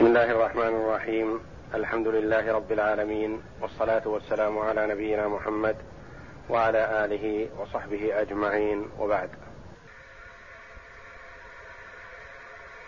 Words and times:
بسم 0.00 0.06
الله 0.06 0.30
الرحمن 0.30 0.74
الرحيم. 0.82 1.46
الحمد 1.74 2.08
لله 2.08 2.52
رب 2.52 2.72
العالمين 2.72 3.42
والصلاة 3.60 4.08
والسلام 4.08 4.58
على 4.58 4.86
نبينا 4.86 5.28
محمد 5.28 5.76
وعلى 6.48 7.04
آله 7.04 7.50
وصحبه 7.60 8.20
أجمعين. 8.20 8.90
وبعد. 8.98 9.30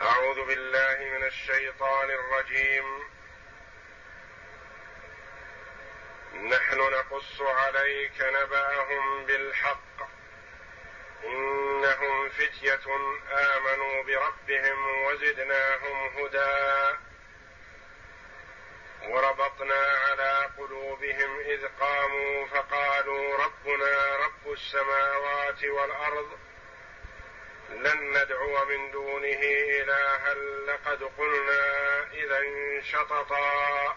أعوذ 0.02 0.46
بالله 0.46 1.18
من 1.18 1.26
الشيطان 1.26 2.08
الرجيم. 2.10 2.84
نحن 6.48 6.78
نقص 6.78 7.40
عليك 7.40 8.18
نبأهم 8.20 9.26
بالحق. 9.26 10.11
إنهم 11.24 12.28
فتية 12.28 12.80
آمنوا 13.32 14.02
بربهم 14.02 15.04
وزدناهم 15.06 16.16
هدى. 16.16 16.96
وربطنا 19.02 19.74
على 20.08 20.50
قلوبهم 20.58 21.40
إذ 21.40 21.68
قاموا 21.80 22.46
فقالوا 22.46 23.36
ربنا 23.36 24.16
رب 24.16 24.52
السماوات 24.52 25.64
والأرض 25.64 26.38
لن 27.70 28.22
ندعو 28.22 28.64
من 28.64 28.90
دونه 28.90 29.40
إلها 29.80 30.34
لقد 30.66 31.02
قلنا 31.18 32.02
إذا 32.12 32.40
شططا. 32.82 33.96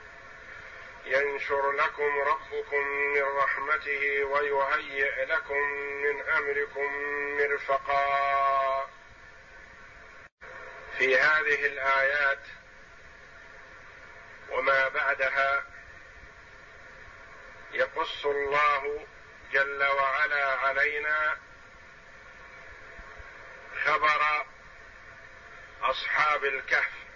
ينشر 1.05 1.71
لكم 1.71 2.19
ربكم 2.19 2.87
من 2.87 3.21
رحمته 3.23 4.23
ويهيئ 4.23 5.25
لكم 5.25 5.61
من 6.03 6.21
أمركم 6.21 6.93
مرفقا. 7.37 8.89
في 10.97 11.17
هذه 11.17 11.65
الآيات 11.65 12.43
وما 14.49 14.87
بعدها 14.87 15.65
يقص 17.71 18.25
الله 18.25 19.07
جل 19.51 19.83
وعلا 19.83 20.45
علينا 20.45 21.37
خبر 23.85 24.45
أصحاب 25.81 26.45
الكهف. 26.45 27.10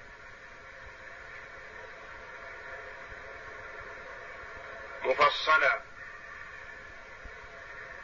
مفصلا 5.06 5.81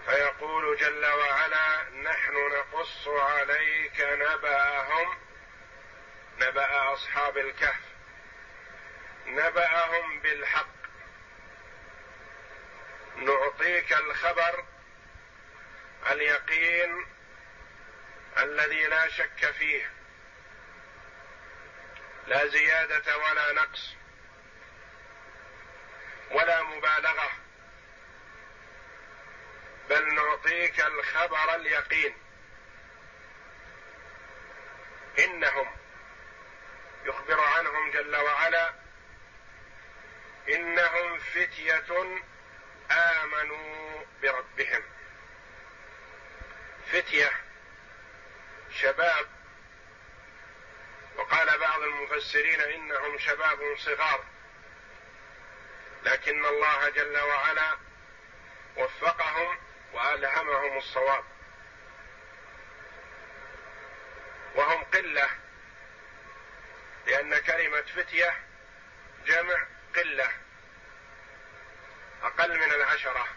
فيقول 0.05 0.77
جل 0.77 1.05
وعلا 1.05 1.89
نحن 1.89 2.33
نقص 2.33 3.07
عليك 3.07 4.01
نبأهم. 4.01 5.17
نبأ 6.39 6.93
أصحاب 6.93 7.37
الكهف. 7.37 7.83
نبأهم 9.25 10.19
بالحق. 10.19 10.81
نعطيك 13.15 13.93
الخبر 13.93 14.65
اليقين 16.11 17.05
الذي 18.37 18.85
لا 18.85 19.09
شك 19.09 19.51
فيه. 19.51 19.91
لا 22.27 22.47
زيادة 22.47 23.17
ولا 23.17 23.53
نقص. 23.53 24.00
ولا 26.31 26.63
مبالغة. 26.63 27.31
بل 29.89 30.15
نعطيك 30.15 30.79
الخبر 30.79 31.55
اليقين. 31.55 32.15
إنهم 35.19 35.75
يخبر 37.05 37.39
عنهم 37.39 37.91
جل 37.91 38.15
وعلا 38.15 38.73
إنهم 40.49 41.19
فتية 41.19 42.19
آمنوا 42.91 44.03
بربهم. 44.21 44.83
فتية 46.91 47.31
شباب. 48.71 49.27
وقال 51.15 51.59
بعض 51.59 51.81
المفسرين 51.81 52.61
إنهم 52.61 53.17
شباب 53.17 53.75
صغار. 53.77 54.30
لكن 56.03 56.45
الله 56.45 56.89
جل 56.89 57.17
وعلا 57.19 57.77
وفقهم 58.77 59.57
وألهمهم 59.93 60.77
الصواب. 60.77 61.23
وهم 64.55 64.83
قلة 64.83 65.29
لأن 67.07 67.37
كلمة 67.37 67.81
فتية 67.81 68.39
جمع 69.25 69.67
قلة 69.95 70.31
أقل 72.23 72.59
من 72.59 72.71
العشرة. 72.71 73.27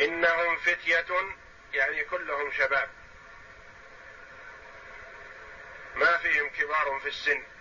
إنهم 0.00 0.56
فتية 0.56 1.06
يعني 1.72 2.04
كلهم 2.04 2.52
شباب. 2.52 2.90
ما 5.94 6.18
فيهم 6.18 6.48
كبار 6.48 7.00
في 7.00 7.08
السن. 7.08 7.57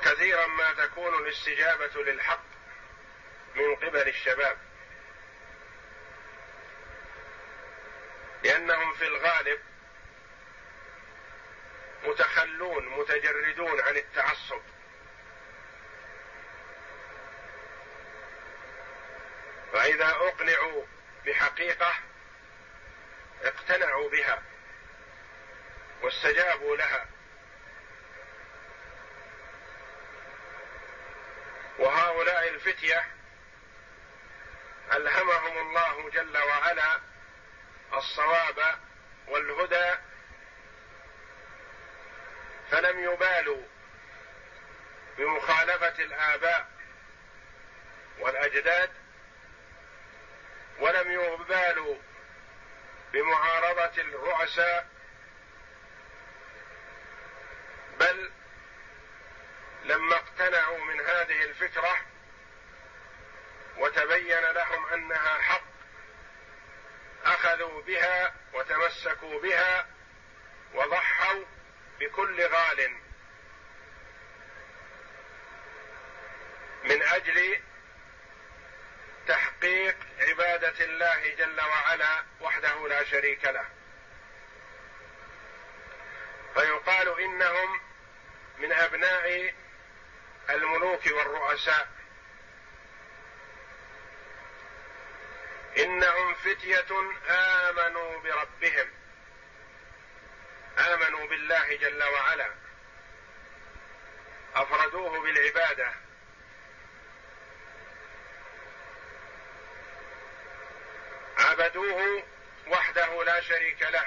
وكثيرا 0.00 0.46
ما 0.46 0.72
تكون 0.72 1.14
الاستجابة 1.14 2.02
للحق 2.02 2.44
من 3.54 3.76
قبل 3.76 4.08
الشباب. 4.08 4.58
لأنهم 8.44 8.94
في 8.94 9.06
الغالب 9.06 9.60
متخلون 12.04 12.88
متجردون 12.88 13.80
عن 13.80 13.96
التعصب. 13.96 14.62
فإذا 19.72 20.06
أقنعوا 20.06 20.84
بحقيقة 21.26 21.94
اقتنعوا 23.42 24.10
بها 24.10 24.42
واستجابوا 26.02 26.76
لها. 26.76 27.06
وهؤلاء 31.80 32.48
الفتية 32.48 33.06
ألهمهم 34.92 35.58
الله 35.58 36.10
جل 36.10 36.38
وعلا 36.38 37.00
الصواب 37.92 38.78
والهدى 39.28 39.94
فلم 42.70 43.12
يبالوا 43.12 43.62
بمخالفة 45.18 46.02
الآباء 46.04 46.68
والأجداد 48.18 48.90
ولم 50.78 51.10
يبالوا 51.12 51.96
بمعارضة 53.12 54.02
الرؤساء 54.02 54.88
بل 58.00 58.30
لما 59.84 60.16
اقتنعوا 60.16 60.78
من 60.78 61.00
هذه 61.00 61.44
الفكرة 61.44 61.96
وتبين 63.76 64.40
لهم 64.40 64.86
أنها 64.86 65.40
حق 65.40 65.62
أخذوا 67.24 67.82
بها 67.82 68.34
وتمسكوا 68.52 69.40
بها 69.40 69.86
وضحوا 70.74 71.44
بكل 72.00 72.46
غال. 72.46 72.96
من 76.84 77.02
أجل 77.02 77.60
تحقيق 79.28 79.96
عبادة 80.18 80.84
الله 80.84 81.34
جل 81.34 81.60
وعلا 81.60 82.24
وحده 82.40 82.88
لا 82.88 83.04
شريك 83.04 83.44
له. 83.44 83.64
فيقال 86.54 87.20
إنهم 87.20 87.80
من 88.58 88.72
أبناء 88.72 89.54
الملوك 90.50 91.06
والرؤساء. 91.06 91.88
إنهم 95.78 96.34
فتية 96.34 96.86
آمنوا 97.28 98.18
بربهم. 98.20 98.90
آمنوا 100.78 101.26
بالله 101.26 101.76
جل 101.76 102.02
وعلا. 102.02 102.50
أفردوه 104.54 105.20
بالعبادة. 105.20 105.92
عبدوه 111.38 112.22
وحده 112.66 113.24
لا 113.24 113.40
شريك 113.40 113.82
له. 113.82 114.06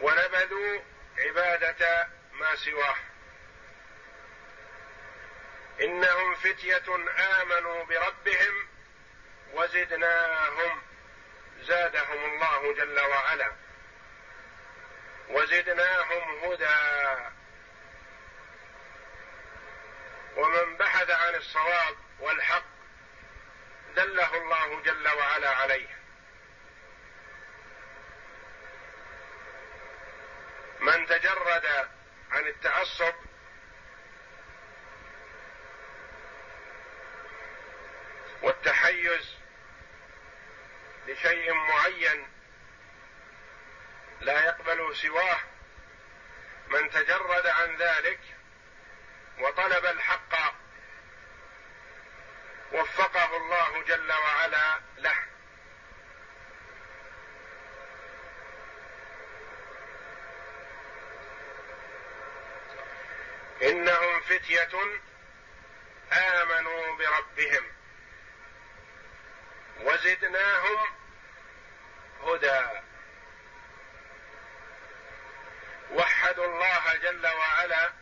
ونبذوا 0.00 0.80
عبادة 1.18 2.08
ما 2.32 2.56
سواه. 2.56 2.96
إنهم 5.80 6.34
فتية 6.34 6.84
آمنوا 7.18 7.84
بربهم 7.84 8.68
وزدناهم 9.52 10.82
زادهم 11.60 12.24
الله 12.24 12.74
جل 12.74 13.00
وعلا. 13.00 13.52
وزدناهم 15.28 16.38
هدى. 16.44 17.30
ومن 20.36 20.76
بحث 20.76 21.10
عن 21.10 21.34
الصواب 21.34 21.96
والحق 22.20 22.64
دله 23.96 24.34
الله 24.34 24.80
جل 24.80 25.08
وعلا 25.08 25.50
عليه. 25.50 25.88
من 30.80 31.06
تجرد 31.06 31.66
عن 32.30 32.46
التعصب 32.46 33.14
والتحيز 38.44 39.34
لشيء 41.06 41.52
معين 41.52 42.28
لا 44.20 44.44
يقبل 44.44 44.96
سواه 44.96 45.40
من 46.68 46.90
تجرد 46.90 47.46
عن 47.46 47.76
ذلك 47.76 48.20
وطلب 49.38 49.86
الحق 49.86 50.54
وفقه 52.72 53.36
الله 53.36 53.82
جل 53.82 54.12
وعلا 54.12 54.80
له. 54.98 55.16
إنهم 63.62 64.20
فتية 64.20 65.00
آمنوا 66.12 66.96
بربهم. 66.96 67.64
وزدناهم 69.80 70.86
هدى. 72.22 72.80
وحدوا 75.90 76.46
الله 76.46 76.96
جل 76.96 77.26
وعلا 77.26 77.92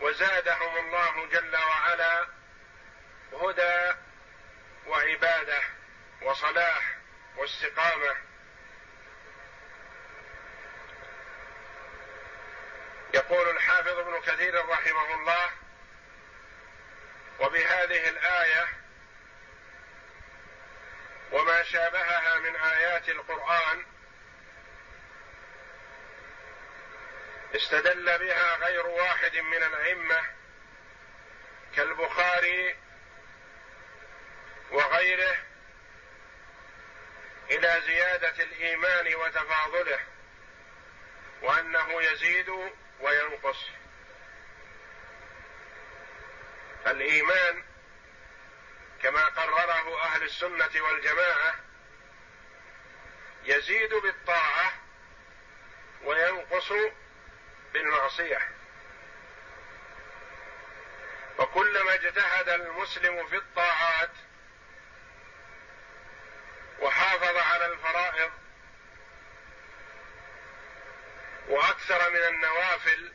وزادهم 0.00 0.76
الله 0.76 1.26
جل 1.26 1.56
وعلا 1.56 2.28
هدى 3.32 3.94
وعبادة 4.86 5.62
وصلاح 6.22 6.96
واستقامة. 7.36 8.16
يقول 13.14 13.48
الحافظ 13.48 13.98
ابن 13.98 14.20
كثير 14.20 14.68
رحمه 14.68 15.14
الله 15.14 15.50
وبهذه 17.40 18.08
الآية 18.08 18.83
وما 21.32 21.62
شابهها 21.62 22.38
من 22.38 22.56
آيات 22.56 23.08
القرآن 23.08 23.86
استدل 27.54 28.18
بها 28.18 28.56
غير 28.56 28.86
واحد 28.86 29.36
من 29.36 29.62
الأئمة 29.62 30.22
كالبخاري 31.76 32.76
وغيره 34.70 35.36
إلى 37.50 37.82
زيادة 37.86 38.42
الإيمان 38.44 39.14
وتفاضله 39.14 40.00
وأنه 41.42 42.02
يزيد 42.02 42.48
وينقص. 43.00 43.68
الإيمان 46.86 47.64
كما 49.04 49.24
قرره 49.24 50.02
أهل 50.02 50.22
السنة 50.22 50.70
والجماعة 50.82 51.54
يزيد 53.44 53.94
بالطاعة 53.94 54.72
وينقص 56.02 56.72
بالمعصية. 57.72 58.48
وكلما 61.38 61.94
اجتهد 61.94 62.48
المسلم 62.48 63.26
في 63.26 63.36
الطاعات 63.36 64.10
وحافظ 66.80 67.36
على 67.36 67.66
الفرائض 67.66 68.30
وأكثر 71.48 72.10
من 72.10 72.22
النوافل 72.22 73.12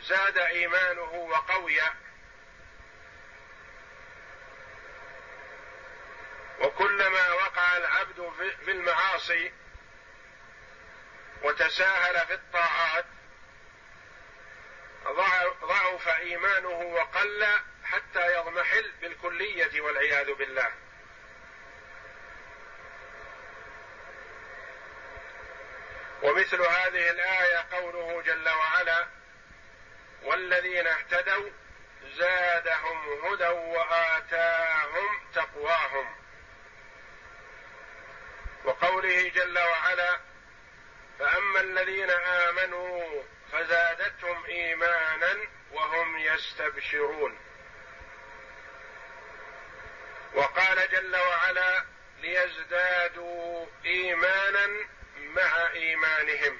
زاد 0.00 0.38
إيمانه 0.38 1.12
وقوي 1.12 1.80
وكلما 6.60 7.32
وقع 7.32 7.76
العبد 7.76 8.32
في 8.64 8.70
المعاصي 8.70 9.52
وتساهل 11.42 12.26
في 12.26 12.34
الطاعات 12.34 13.04
ضعف 15.64 16.08
إيمانه 16.08 16.68
وقل 16.68 17.46
حتى 17.84 18.34
يضمحل 18.34 18.92
بالكلية 19.00 19.80
والعياذ 19.80 20.34
بالله. 20.34 20.72
ومثل 26.22 26.60
هذه 26.62 27.10
الآية 27.10 27.66
قوله 27.72 28.22
جل 28.22 28.48
وعلا 28.48 29.06
والذين 30.22 30.86
اهتدوا 30.86 31.50
زادهم 32.02 33.24
هدى 33.24 33.48
وآتاهم 33.48 35.30
تقواهم 35.34 36.19
وقوله 38.70 39.28
جل 39.28 39.58
وعلا 39.58 40.20
فأما 41.18 41.60
الذين 41.60 42.10
آمنوا 42.10 43.22
فزادتهم 43.52 44.44
إيمانا 44.44 45.36
وهم 45.72 46.18
يستبشرون. 46.18 47.38
وقال 50.34 50.88
جل 50.90 51.16
وعلا 51.16 51.84
ليزدادوا 52.20 53.66
إيمانا 53.84 54.66
مع 55.16 55.66
إيمانهم. 55.72 56.58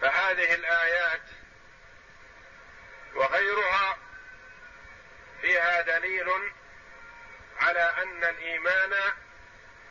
فهذه 0.00 0.54
الآيات 0.54 1.22
وغيرها 3.14 3.98
فيها 5.40 5.80
دليل 5.80 6.52
على 7.60 7.94
أن 8.02 8.24
الإيمان 8.24 8.94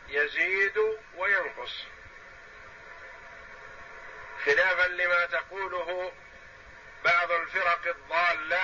يزيد 0.08 0.78
وينقص. 1.14 1.84
خلافا 4.44 4.88
لما 4.88 5.26
تقوله 5.26 6.12
بعض 7.04 7.32
الفرق 7.32 7.86
الضالة 7.86 8.62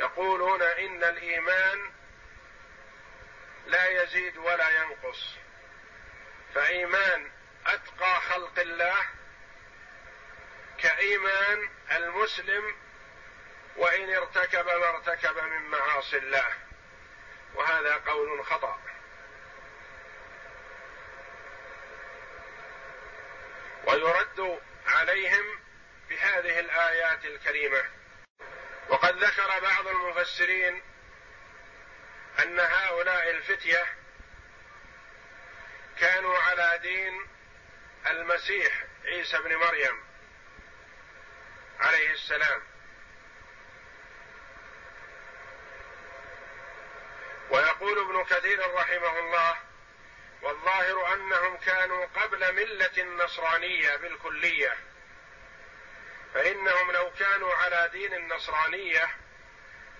يقولون 0.00 0.62
إن 0.62 1.04
الإيمان 1.04 1.90
لا 3.66 4.02
يزيد 4.02 4.36
ولا 4.36 4.70
ينقص. 4.70 5.34
فإيمان 6.54 7.30
أتقى 7.66 8.20
خلق 8.20 8.58
الله 8.58 9.06
كإيمان 10.78 11.68
المسلم 11.92 12.76
وإن 13.76 14.14
ارتكب 14.14 14.66
ما 14.66 14.88
ارتكب 14.88 15.38
من 15.38 15.62
معاصي 15.62 16.18
الله. 16.18 16.54
وهذا 17.54 17.96
قول 17.96 18.44
خطأ. 18.44 18.85
ويرد 23.86 24.60
عليهم 24.86 25.60
بهذه 26.08 26.60
الآيات 26.60 27.24
الكريمة. 27.24 27.84
وقد 28.88 29.24
ذكر 29.24 29.60
بعض 29.60 29.86
المفسرين 29.88 30.82
أن 32.42 32.60
هؤلاء 32.60 33.30
الفتية 33.30 33.86
كانوا 36.00 36.38
على 36.38 36.78
دين 36.82 37.26
المسيح 38.06 38.84
عيسى 39.04 39.38
بن 39.38 39.56
مريم 39.56 40.04
عليه 41.80 42.10
السلام. 42.10 42.62
يقول 47.86 47.98
ابن 47.98 48.24
كثير 48.24 48.74
رحمه 48.74 49.18
الله 49.18 49.56
والظاهر 50.46 51.14
أنهم 51.14 51.56
كانوا 51.56 52.06
قبل 52.06 52.54
ملة 52.54 52.92
النصرانية 52.98 53.96
بالكلية. 53.96 54.76
فإنهم 56.34 56.92
لو 56.92 57.10
كانوا 57.18 57.54
على 57.54 57.88
دين 57.92 58.14
النصرانية 58.14 59.08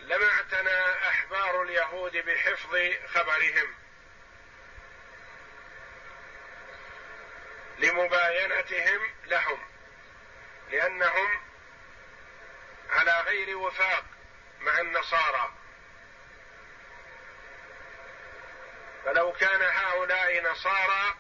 لما 0.01 0.31
اعتنى 0.31 1.09
أحبار 1.09 1.63
اليهود 1.63 2.17
بحفظ 2.17 2.77
خبرهم. 3.15 3.75
لمباينتهم 7.79 9.15
لهم. 9.25 9.59
لأنهم 10.71 11.41
على 12.91 13.21
غير 13.21 13.57
وفاق 13.57 14.05
مع 14.61 14.81
النصارى. 14.81 15.56
فلو 19.07 19.33
كان 19.33 19.63
هؤلاء 19.63 20.43
نصارى 20.43 21.15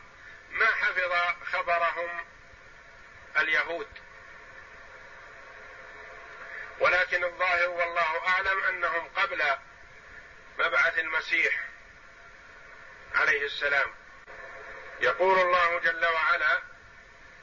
ما 0.51 0.67
حفظ 0.67 1.13
خبرهم 1.53 2.27
اليهود. 3.37 3.89
ولكن 6.81 7.25
الظاهر 7.25 7.69
والله 7.69 8.29
أعلم 8.29 8.65
أنهم 8.65 9.09
قبل 9.17 9.43
مبعث 10.59 10.99
المسيح 10.99 11.61
عليه 13.15 13.47
السلام. 13.47 13.95
يقول 15.01 15.39
الله 15.39 15.79
جل 15.79 16.07
وعلا 16.07 16.63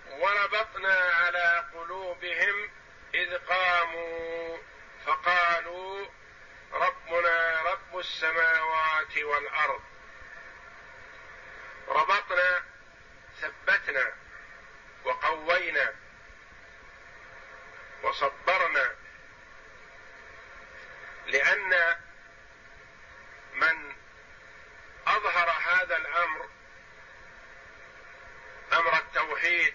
وربطنا 0.09 0.93
على 0.93 1.65
قلوبهم 1.73 2.71
إذ 3.13 3.37
قاموا 3.37 4.57
فقالوا 5.05 6.07
ربنا 6.73 7.61
رب 7.61 7.99
السماوات 7.99 9.17
والأرض 9.17 9.92
ربطنا 11.87 12.63
ثبتنا 13.41 14.13
وقوينا 15.05 15.95
وصبرنا 18.03 18.95
لأن 21.27 21.95
من 23.53 23.95
أظهر 25.07 25.49
هذا 25.49 25.97
الأمر 25.97 26.49
أمر 28.73 28.97
التوحيد 28.97 29.73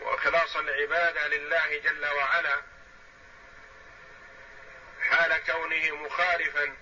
وإخلاص 0.00 0.56
العبادة 0.56 1.28
لله 1.28 1.78
جل 1.78 2.06
وعلا 2.06 2.62
حال 5.00 5.44
كونه 5.46 5.96
مخالفا 5.96 6.76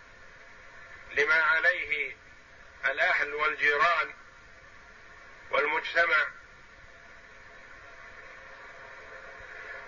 لما 1.10 1.42
عليه 1.42 2.16
الأهل 2.86 3.34
والجيران 3.34 4.14
والمجتمع 5.50 6.28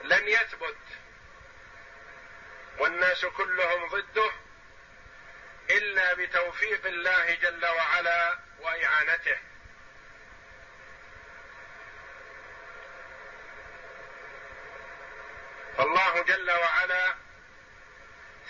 لن 0.04 0.28
يثبت 0.28 0.76
والناس 2.78 3.24
كلهم 3.24 3.88
ضده 3.88 4.30
إلا 5.70 6.14
بتوفيق 6.14 6.86
الله 6.86 7.34
جل 7.34 7.66
وعلا 7.66 8.38
وإعانته. 8.60 9.36
فالله 15.76 16.22
جل 16.22 16.50
وعلا 16.50 17.14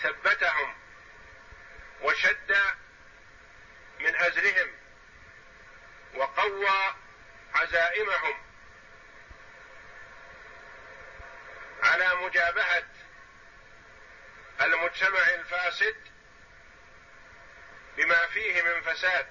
ثبتهم 0.01 0.75
وشد 2.01 2.57
من 4.03 4.15
ازرهم 4.15 4.71
وقوى 6.15 6.95
عزائمهم 7.53 8.37
على 11.83 12.15
مجابهة 12.15 12.87
المجتمع 14.61 15.19
الفاسد 15.19 15.95
بما 17.97 18.27
فيه 18.27 18.61
من 18.61 18.81
فساد. 18.81 19.27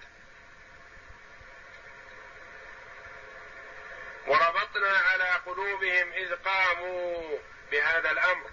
وربطنا 4.26 4.98
على 4.98 5.24
قلوبهم 5.46 6.12
إذ 6.12 6.34
قاموا 6.34 7.38
بهذا 7.70 8.10
الأمر. 8.10 8.50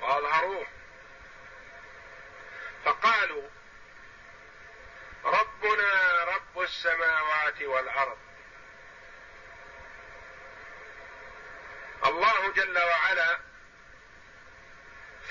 وأظهروه. 0.00 0.66
فقالوا 2.84 3.48
ربنا 5.62 6.24
رب 6.24 6.60
السماوات 6.60 7.62
والأرض. 7.62 8.18
الله 12.04 12.52
جل 12.52 12.78
وعلا 12.78 13.40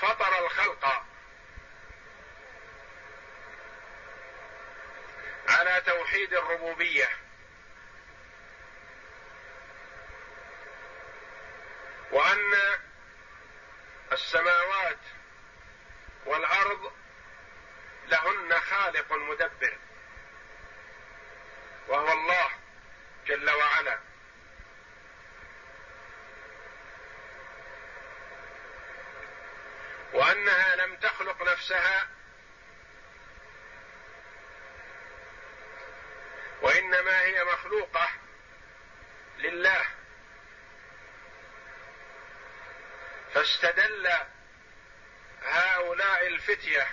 فطر 0.00 0.44
الخلق 0.44 1.04
على 5.48 5.80
توحيد 5.86 6.34
الربوبية. 6.34 7.08
وأن 12.10 12.54
السماوات 14.12 14.98
والأرض 16.26 16.92
لهن 18.06 18.60
خالق 18.60 19.12
مدبر. 19.12 19.78
وهو 21.88 22.12
الله 22.12 22.50
جل 23.26 23.50
وعلا. 23.50 23.98
وأنها 30.12 30.76
لم 30.76 30.96
تخلق 30.96 31.42
نفسها 31.42 32.08
وإنما 36.62 37.20
هي 37.20 37.44
مخلوقة 37.44 38.08
لله. 39.38 39.84
فاستدل 43.34 44.10
هؤلاء 45.42 46.26
الفتية 46.26 46.88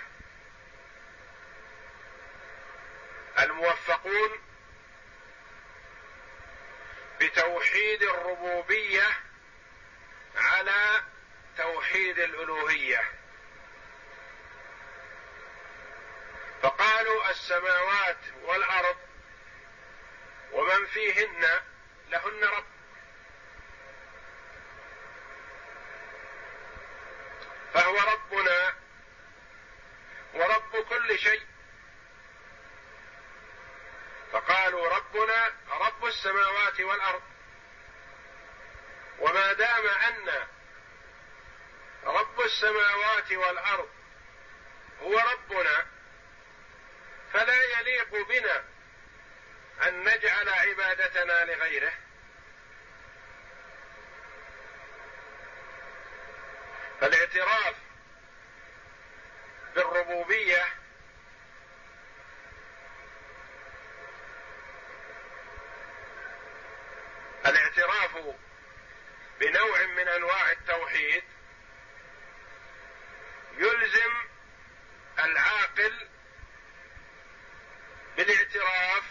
الموفقون 3.38 4.49
بتوحيد 7.20 8.02
الربوبية 8.02 9.06
على 10.36 11.02
توحيد 11.56 12.18
الألوهية. 12.18 13.04
فقالوا 16.62 17.30
السماوات 17.30 18.18
والأرض 18.42 18.96
ومن 20.52 20.86
فيهن 20.86 21.60
لهن 22.08 22.44
رب. 22.44 22.64
فهو 27.74 27.96
ربنا 27.96 28.74
ورب 30.34 30.84
كل 30.88 31.18
شيء. 31.18 31.49
فقالوا 34.32 34.88
ربنا 34.88 35.52
رب 35.70 36.04
السماوات 36.04 36.80
والأرض. 36.80 37.22
وما 39.18 39.52
دام 39.52 39.86
أن 39.86 40.46
رب 42.04 42.40
السماوات 42.40 43.32
والأرض 43.32 43.90
هو 45.02 45.18
ربنا 45.18 45.86
فلا 47.32 47.62
يليق 47.64 48.28
بنا 48.28 48.64
أن 49.88 50.04
نجعل 50.04 50.48
عبادتنا 50.48 51.44
لغيره. 51.44 51.92
فالاعتراف 57.00 57.74
بالربوبية 59.74 60.79
الاعتراف 67.46 68.16
بنوع 69.40 69.82
من 69.82 70.08
أنواع 70.08 70.52
التوحيد 70.52 71.24
يلزم 73.56 74.12
العاقل 75.18 76.08
بالاعتراف 78.16 79.04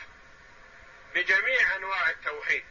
بجميع 1.15 1.75
أنواع 1.75 2.09
التوحيد. 2.09 2.65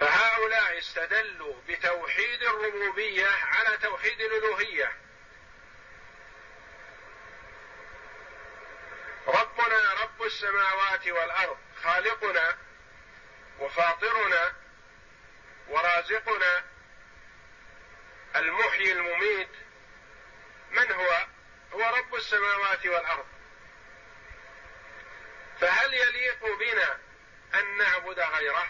فهذا 0.00 0.30
هؤلاء 0.40 0.78
استدلوا 0.78 1.54
بتوحيد 1.68 2.42
الربوبية 2.42 3.28
على 3.28 3.78
توحيد 3.78 4.20
الألوهية. 4.20 4.92
ربنا 9.26 9.92
رب 10.02 10.09
السماوات 10.30 11.08
والأرض 11.08 11.58
خالقنا 11.82 12.58
وفاطرنا 13.58 14.54
ورازقنا 15.68 16.64
المحيي 18.36 18.92
المميت. 18.92 19.48
من 20.70 20.92
هو؟ 20.92 21.26
هو 21.72 21.96
رب 21.96 22.14
السماوات 22.14 22.86
والأرض. 22.86 23.26
فهل 25.60 25.94
يليق 25.94 26.58
بنا 26.58 26.98
أن 27.54 27.76
نعبد 27.76 28.20
غيره؟ 28.20 28.66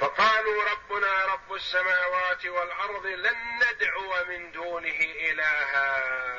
فقالوا 0.00 0.64
ربنا 0.64 1.24
رب 1.26 1.54
السماوات 1.54 2.46
والأرض 2.46 3.06
لن 3.06 3.36
ندعو 3.62 4.24
من 4.24 4.52
دونه 4.52 5.00
إلها. 5.00 6.31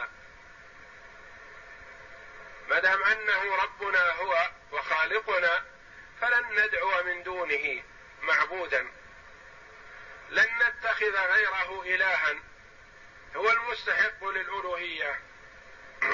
ما 2.74 2.80
دام 2.80 3.04
أنه 3.04 3.56
ربنا 3.56 4.12
هو 4.12 4.50
وخالقنا 4.72 5.66
فلن 6.22 6.60
ندعو 6.60 7.04
من 7.04 7.24
دونه 7.24 7.84
معبودا. 8.22 8.88
لن 10.30 10.48
نتخذ 10.68 11.18
غيره 11.18 11.84
إلها. 11.86 12.36
هو 13.36 13.52
المستحق 13.52 14.26
للألوهية. 14.26 15.20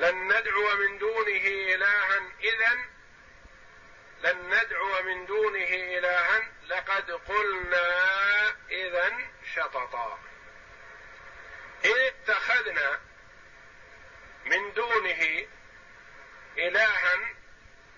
لن 0.00 0.32
ندعو 0.32 0.76
من 0.76 0.98
دونه 0.98 1.44
إلها. 1.74 2.22
اذا 2.40 2.78
لن 4.20 4.54
ندعو 4.54 5.02
من 5.02 5.26
دونه 5.26 5.98
إلها. 5.98 6.48
لقد 6.66 7.10
قلنا 7.10 7.88
اذا 8.70 9.18
شططا. 9.54 10.18
ان 11.84 11.90
اتخذنا 11.90 13.09
من 14.50 14.72
دونه 14.72 15.46
الها 16.58 17.34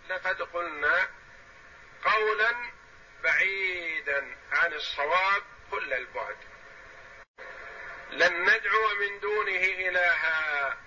لقد 0.09 0.43
قلنا 0.43 1.09
قولا 2.05 2.55
بعيدا 3.23 4.37
عن 4.53 4.73
الصواب 4.73 5.43
كل 5.71 5.93
البعد. 5.93 6.37
لن 8.11 8.43
ندعو 8.43 8.95
من 9.01 9.21
دونه 9.21 9.65
إلها. 9.89 10.79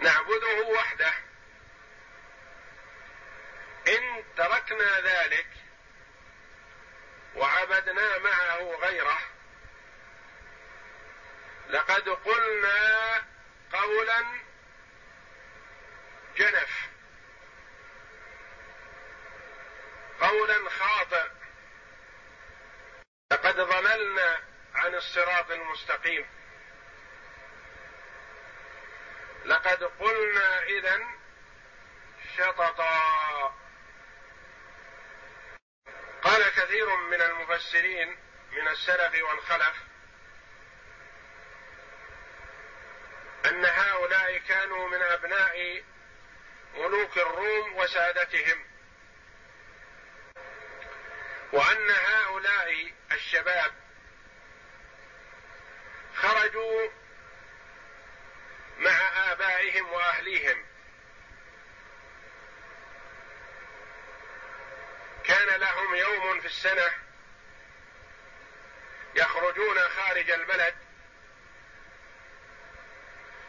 نعبده 0.00 0.66
وحده. 0.66 1.12
إن 3.88 4.24
تركنا 4.36 5.00
ذلك 5.00 5.48
وعبدنا 7.34 8.18
معه 8.18 8.76
غيره 8.76 9.18
لقد 11.68 12.08
قلنا 12.08 13.24
قولا 13.72 14.24
جنف. 16.36 16.88
قولا 20.20 20.70
خاطئ. 20.70 21.28
لقد 23.32 23.56
ضللنا 23.60 24.38
عن 24.74 24.94
الصراط 24.94 25.50
المستقيم. 25.50 26.26
لقد 29.44 29.84
قلنا 29.84 30.62
اذا 30.62 31.06
شططا. 32.36 32.98
قال 36.22 36.48
كثير 36.48 36.96
من 36.96 37.20
المفسرين 37.22 38.18
من 38.52 38.68
السلف 38.68 39.22
والخلف 39.22 39.76
أن 43.48 43.64
هؤلاء 43.64 44.38
كانوا 44.38 44.88
من 44.88 45.02
أبناء 45.02 45.84
ملوك 46.74 47.18
الروم 47.18 47.76
وسادتهم. 47.76 48.64
وأن 51.52 51.90
هؤلاء 51.90 52.92
الشباب 53.12 53.72
خرجوا 56.14 56.88
مع 58.78 59.30
آبائهم 59.32 59.92
وأهليهم. 59.92 60.66
كان 65.24 65.60
لهم 65.60 65.94
يوم 65.94 66.40
في 66.40 66.46
السنة 66.46 66.90
يخرجون 69.14 69.78
خارج 69.78 70.30
البلد 70.30 70.87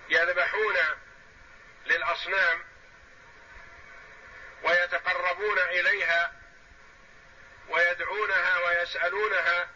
يذبحون 0.09 0.77
للأصنام 1.85 2.63
ويتقربون 4.63 5.59
إليها 5.59 6.33
ويدعونها 7.69 8.57
ويسألونها 8.57 9.69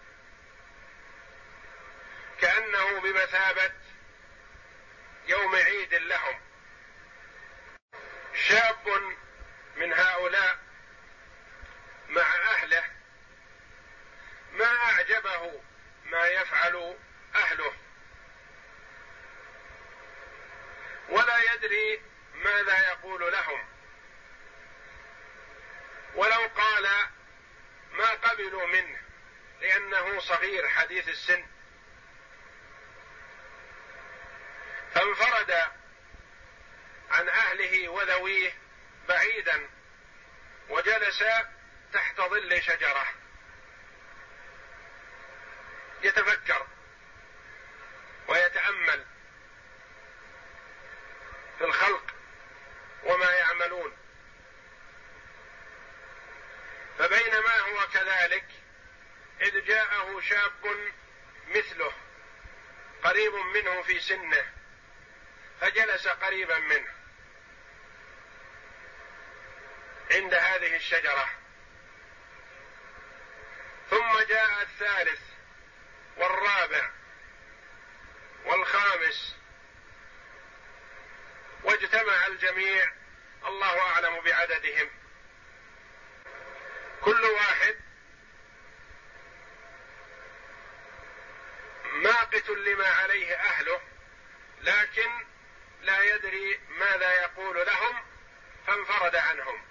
كأنه 2.42 3.00
بمثابة 3.02 3.72
يوم 5.28 5.56
عيد 5.56 5.94
لهم. 5.94 6.42
شاب 8.34 9.14
من 9.76 9.94
هؤلاء 9.94 10.58
مع 12.10 12.36
أهله 12.36 12.84
ما 14.52 14.76
أعجبه 14.76 15.62
ما 16.06 16.28
يفعل 16.28 16.98
أهله. 17.36 17.83
ولا 21.10 21.54
يدري 21.54 22.02
ماذا 22.34 22.80
يقول 22.88 23.32
لهم. 23.32 23.66
ولو 26.16 26.50
قال 26.58 26.90
ما 27.92 28.10
قبلوا 28.10 28.66
منه 28.66 29.00
لأنه 29.62 30.20
صغير 30.20 30.70
حديث 30.70 31.10
السن. 31.10 31.46
فانفرد 34.94 35.52
عن 37.10 37.30
أهله 37.30 37.90
وذويه 37.90 38.54
بعيدا 39.08 39.70
وجلس 40.70 41.24
تحت 41.94 42.22
ظل 42.22 42.62
شجرة. 42.62 43.08
يتفكر 46.04 46.68
ويتأمل 48.28 49.06
في 51.58 51.64
الخلق 51.64 52.16
وما 53.04 53.32
يعملون 53.32 53.98
فبينما 57.00 57.60
هو 57.60 57.88
كذلك 57.94 58.46
اذ 59.42 59.66
جاءه 59.66 60.13
شاب 60.24 60.92
مثله 61.48 61.94
قريب 63.04 63.34
منه 63.34 63.82
في 63.82 64.00
سنه 64.00 64.46
فجلس 65.62 66.08
قريبا 66.08 66.60
منه. 66.60 66.94
عند 70.12 70.34
هذه 70.34 70.76
الشجرة. 70.76 71.30
ثم 73.90 74.20
جاء 74.20 74.62
الثالث 74.62 75.22
والرابع 76.18 76.92
والخامس. 78.46 79.36
واجتمع 81.64 82.28
الجميع 82.28 82.92
الله 83.46 83.80
أعلم 83.80 84.22
بعددهم. 84.22 84.90
كل 87.02 87.26
واحد 87.26 87.83
ماقت 92.24 92.50
لما 92.50 92.88
عليه 92.88 93.36
أهله 93.36 93.82
لكن 94.62 95.26
لا 95.82 96.02
يدري 96.02 96.60
ماذا 96.70 97.12
يقول 97.12 97.66
لهم 97.66 98.06
فانفرد 98.68 99.16
عنهم. 99.16 99.62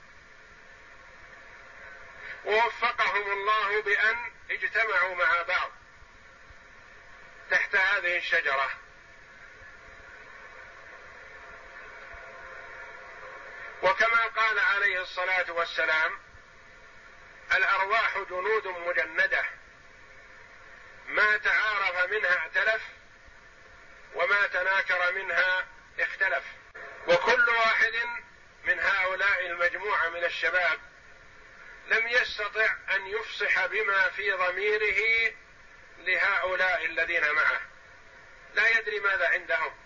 ووفقهم 2.44 3.32
الله 3.32 3.82
بأن 3.82 4.32
اجتمعوا 4.50 5.14
مع 5.14 5.42
بعض 5.42 5.70
تحت 7.50 7.76
هذه 7.76 8.16
الشجرة. 8.16 8.70
وكما 13.82 14.26
قال 14.26 14.58
عليه 14.58 15.02
الصلاة 15.02 15.52
والسلام 15.52 16.20
الأرواح 17.54 18.18
جنود 18.18 18.66
مجندة. 18.66 19.61
ما 21.12 21.36
تعارف 21.36 22.10
منها 22.10 22.44
ائتلف 22.44 22.82
وما 24.14 24.46
تناكر 24.46 25.12
منها 25.12 25.66
اختلف. 26.00 26.44
وكل 27.06 27.48
واحد 27.48 27.94
من 28.64 28.78
هؤلاء 28.78 29.46
المجموعة 29.46 30.08
من 30.08 30.24
الشباب 30.24 30.80
لم 31.86 32.08
يستطع 32.08 32.76
أن 32.90 33.06
يفصح 33.06 33.66
بما 33.66 34.08
في 34.08 34.32
ضميره 34.32 35.32
لهؤلاء 35.98 36.84
الذين 36.84 37.32
معه. 37.32 37.60
لا 38.54 38.68
يدري 38.68 39.00
ماذا 39.00 39.28
عندهم. 39.28 39.76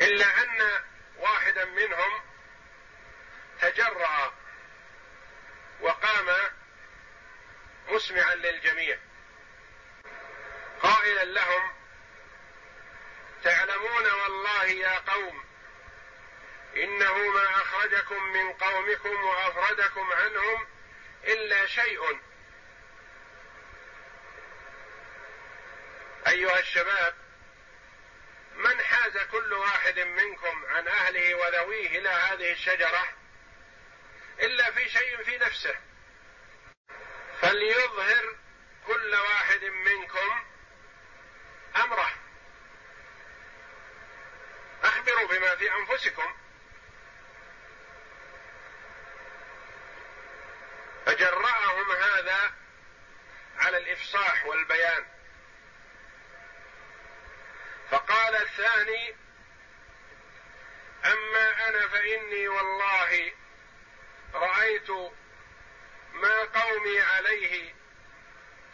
إلا 0.00 0.42
أن 0.42 0.82
واحدا 1.16 1.64
منهم 1.64 2.22
تجرأ 3.60 4.34
وقام 5.80 6.36
مسمعا 7.88 8.34
للجميع. 8.34 8.98
لهم. 11.34 11.72
تعلمون 13.44 14.06
والله 14.06 14.64
يا 14.64 14.98
قوم 14.98 15.44
إنه 16.76 17.28
ما 17.28 17.44
أخرجكم 17.44 18.22
من 18.24 18.52
قومكم 18.52 19.24
وأفردكم 19.24 20.12
عنهم 20.12 20.66
إلا 21.24 21.66
شيء. 21.66 22.20
أيها 26.26 26.58
الشباب 26.58 27.14
من 28.54 28.80
حاز 28.80 29.18
كل 29.18 29.52
واحد 29.52 29.98
منكم 29.98 30.64
عن 30.66 30.88
أهله 30.88 31.34
وذويه 31.34 31.98
إلى 31.98 32.08
هذه 32.08 32.52
الشجرة 32.52 33.08
إلا 34.40 34.70
في 34.70 34.88
شيء 34.88 35.22
في 35.22 35.38
نفسه؟ 35.38 35.74
فليظهر 37.42 38.36
كل 38.86 39.14
واحد 39.14 39.64
منكم 39.64 40.44
أمره. 41.76 42.10
أخبروا 44.82 45.28
بما 45.28 45.56
في 45.56 45.72
أنفسكم. 45.72 46.34
فجرأهم 51.06 51.92
هذا 51.92 52.52
على 53.58 53.78
الإفصاح 53.78 54.46
والبيان. 54.46 55.06
فقال 57.90 58.36
الثاني 58.36 59.16
أما 61.04 61.68
أنا 61.68 61.88
فإني 61.88 62.48
والله 62.48 63.32
رأيت 64.34 64.90
ما 66.12 66.44
قومي 66.44 67.00
عليه 67.00 67.74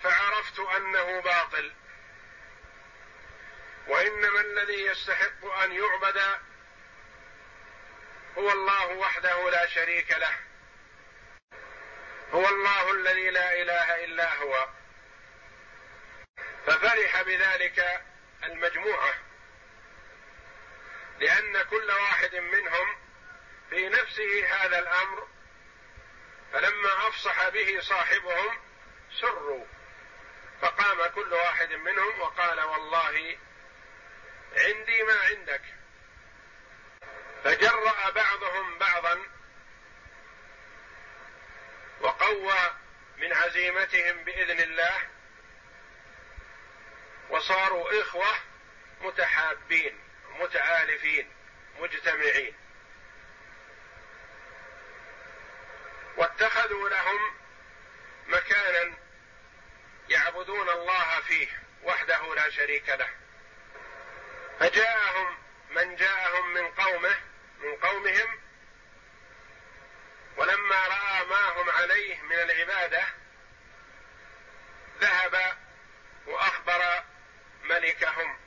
فعرفت 0.03 0.59
أنه 0.59 1.21
باطل. 1.21 1.73
وإنما 3.87 4.41
الذي 4.41 4.87
يستحق 4.87 5.45
أن 5.45 5.73
يعبد 5.73 6.23
هو 8.39 8.53
الله 8.53 8.87
وحده 8.87 9.51
لا 9.51 9.67
شريك 9.67 10.11
له. 10.11 10.37
هو 12.33 12.49
الله 12.49 12.91
الذي 12.91 13.31
لا 13.31 13.63
إله 13.63 14.05
إلا 14.05 14.35
هو. 14.35 14.69
ففرح 16.67 17.23
بذلك 17.23 18.03
المجموعة. 18.45 19.15
لأن 21.21 21.63
كل 21.63 21.91
واحد 21.91 22.35
منهم 22.35 22.97
في 23.71 23.89
نفسه 23.89 24.47
هذا 24.47 24.79
الأمر 24.79 25.29
فلما 26.53 27.09
أفصح 27.09 27.49
به 27.49 27.81
صاحبهم 27.81 28.59
سروا 29.21 29.65
فقام 30.63 31.07
كل 31.07 31.33
واحد 31.33 31.73
منهم 31.73 32.21
وقال 32.21 32.61
والله 32.61 33.39
عندي 34.57 35.03
ما 35.03 35.21
عندك. 35.21 35.63
فجرأ 37.45 38.11
بعضهم 38.11 38.79
بعضا 38.79 39.23
وقوى 42.01 42.75
من 43.17 43.33
عزيمتهم 43.33 44.25
بإذن 44.25 44.61
الله 44.61 44.99
وصاروا 47.31 48.01
إخوة 48.01 48.35
متحابين 49.01 50.01
متآلفين 50.31 51.31
مجتمعين. 51.79 52.55
واتخذوا 56.17 56.89
لهم 56.89 57.35
مكانا 58.27 58.95
يعبدون 60.09 60.69
الله 60.69 61.21
فيه 61.21 61.49
وحده 61.83 62.35
لا 62.35 62.51
شريك 62.51 62.89
له. 62.89 63.26
فجاءهم 64.61 65.39
من 65.71 65.97
جاءهم 65.97 66.55
من 66.55 66.69
قومه 66.69 67.17
من 67.59 67.77
قومهم 67.77 68.41
ولما 70.37 70.77
رأى 70.87 71.25
ما 71.25 71.63
هم 71.63 71.71
عليه 71.71 72.23
من 72.23 72.37
العبادة 72.37 73.07
ذهب 75.01 75.57
وأخبر 76.27 77.05
ملكهم. 77.63 78.39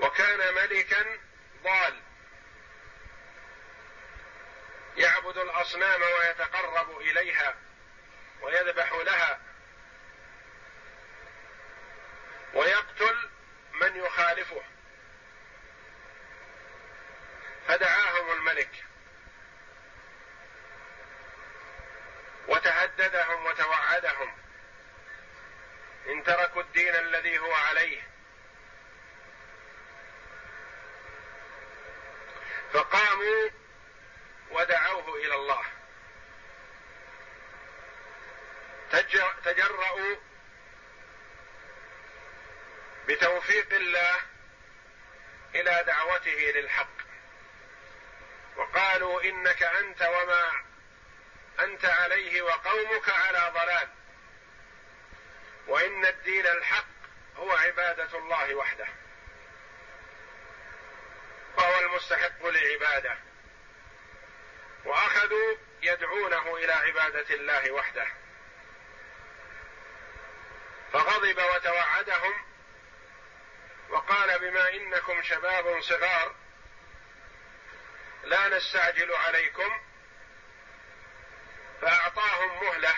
وكان 0.00 0.54
ملكا 0.54 1.18
ضال. 1.62 2.02
يعبد 4.96 5.38
الأصنام 5.38 6.02
ويتقرب 6.02 7.00
إليها 7.00 7.54
ويذبح 8.40 8.92
لها. 8.92 9.40
ويقتل 12.54 13.33
من 13.74 13.96
يخالفه؟ 13.96 14.62
فدعاهم 17.68 18.32
الملك. 18.32 18.84
وتهددهم 22.48 23.46
وتوعدهم. 23.46 24.36
إن 26.06 26.24
تركوا 26.24 26.62
الدين 26.62 26.94
الذي 26.94 27.38
هو 27.38 27.54
عليه. 27.54 28.02
فقاموا 32.72 33.48
ودعوه 34.50 35.16
إلى 35.16 35.34
الله. 35.34 35.64
تجرأوا 39.44 40.16
بتوفيق 43.08 43.74
الله 43.74 44.16
إلى 45.54 45.84
دعوته 45.86 46.52
للحق. 46.54 46.94
وقالوا 48.56 49.22
إنك 49.22 49.62
أنت 49.62 50.02
وما 50.02 50.64
أنت 51.60 51.84
عليه 51.84 52.42
وقومك 52.42 53.08
على 53.08 53.52
ضلال. 53.54 53.88
وإن 55.66 56.06
الدين 56.06 56.46
الحق 56.46 56.86
هو 57.36 57.52
عبادة 57.52 58.18
الله 58.18 58.54
وحده. 58.54 58.86
وهو 61.56 61.80
المستحق 61.80 62.46
للعبادة. 62.46 63.18
وأخذوا 64.84 65.56
يدعونه 65.82 66.56
إلى 66.56 66.72
عبادة 66.72 67.34
الله 67.34 67.70
وحده. 67.70 68.06
فغضب 70.92 71.38
وتوعدهم 71.54 72.53
وقال 73.94 74.38
بما 74.38 74.68
إنكم 74.74 75.22
شباب 75.22 75.80
صغار 75.80 76.34
لا 78.24 78.48
نستعجل 78.48 79.12
عليكم 79.12 79.80
فأعطاهم 81.80 82.64
مهلة 82.64 82.94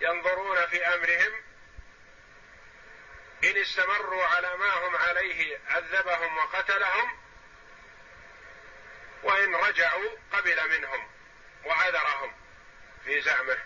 ينظرون 0.00 0.66
في 0.66 0.86
أمرهم 0.86 1.42
إن 3.44 3.56
استمروا 3.56 4.24
على 4.24 4.56
ما 4.56 4.72
هم 4.74 4.96
عليه 4.96 5.60
عذبهم 5.68 6.36
وقتلهم 6.36 7.20
وإن 9.22 9.54
رجعوا 9.54 10.10
قبل 10.32 10.70
منهم 10.70 11.10
وعذرهم 11.64 12.34
في 13.04 13.20
زعمه. 13.20 13.58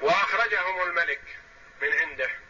وأخرجهم 0.00 0.82
الملك 0.82 1.38
من 1.80 1.92
عنده. 1.92 2.47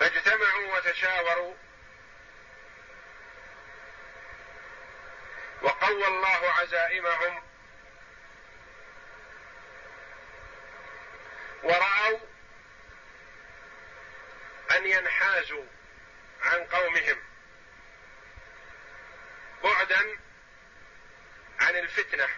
فاجتمعوا 0.00 0.76
وتشاوروا. 0.76 1.54
وقوى 5.62 6.06
الله 6.06 6.52
عزائمهم. 6.52 7.42
ورأوا 11.62 12.18
أن 14.70 14.86
ينحازوا 14.86 15.64
عن 16.42 16.64
قومهم. 16.64 17.22
بعدا 19.64 20.18
عن 21.60 21.76
الفتنة. 21.76 22.28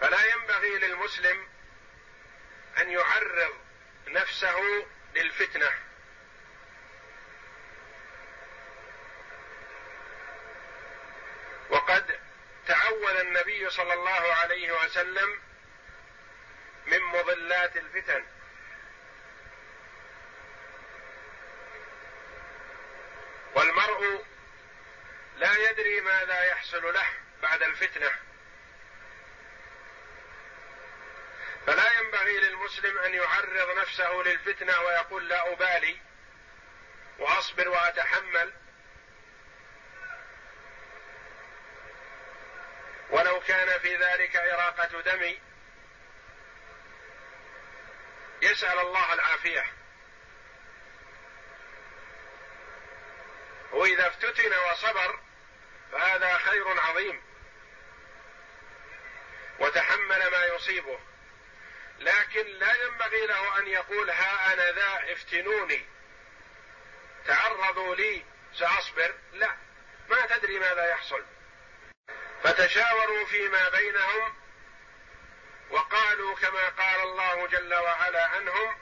فلا 0.00 0.26
ينبغي 0.26 0.78
للمسلم 0.78 1.48
أن 2.78 2.90
يعرض 2.90 3.69
نفسه 4.06 4.86
للفتنة. 5.14 5.70
وقد 11.70 12.20
تعول 12.66 13.16
النبي 13.20 13.70
صلى 13.70 13.94
الله 13.94 14.34
عليه 14.34 14.72
وسلم 14.72 15.40
من 16.86 17.00
مضلات 17.00 17.76
الفتن. 17.76 18.24
والمرء 23.54 24.24
لا 25.36 25.70
يدري 25.70 26.00
ماذا 26.00 26.44
يحصل 26.44 26.94
له 26.94 27.06
بعد 27.42 27.62
الفتنة. 27.62 28.29
فلا 31.66 31.98
ينبغي 31.98 32.40
للمسلم 32.40 32.98
أن 32.98 33.14
يعرض 33.14 33.78
نفسه 33.78 34.12
للفتنة 34.12 34.80
ويقول 34.80 35.28
لا 35.28 35.52
أبالي 35.52 36.00
وأصبر 37.18 37.68
وأتحمل. 37.68 38.52
ولو 43.10 43.40
كان 43.40 43.78
في 43.78 43.96
ذلك 43.96 44.36
إراقة 44.36 45.00
دم 45.00 45.34
يسأل 48.42 48.78
الله 48.78 49.12
العافية. 49.12 49.64
وإذا 53.72 54.06
افتتن 54.06 54.52
وصبر 54.72 55.20
فهذا 55.92 56.38
خير 56.38 56.80
عظيم. 56.80 57.22
وتحمل 59.58 60.30
ما 60.30 60.44
يصيبه. 60.44 61.09
لكن 62.00 62.46
لا 62.46 62.74
ينبغي 62.84 63.26
له 63.26 63.58
أن 63.58 63.66
يقول 63.66 64.10
ها 64.10 64.52
أنا 64.52 64.72
ذا 64.72 65.12
افتنوني. 65.12 65.86
تعرضوا 67.26 67.94
لي 67.94 68.24
سأصبر. 68.54 69.14
لا 69.32 69.56
ما 70.08 70.26
تدري 70.26 70.58
ماذا 70.58 70.90
يحصل. 70.90 71.24
فتشاوروا 72.42 73.26
فيما 73.26 73.68
بينهم 73.68 74.34
وقالوا 75.70 76.36
كما 76.36 76.68
قال 76.68 77.00
الله 77.00 77.46
جل 77.46 77.74
وعلا 77.74 78.26
عنهم 78.26 78.76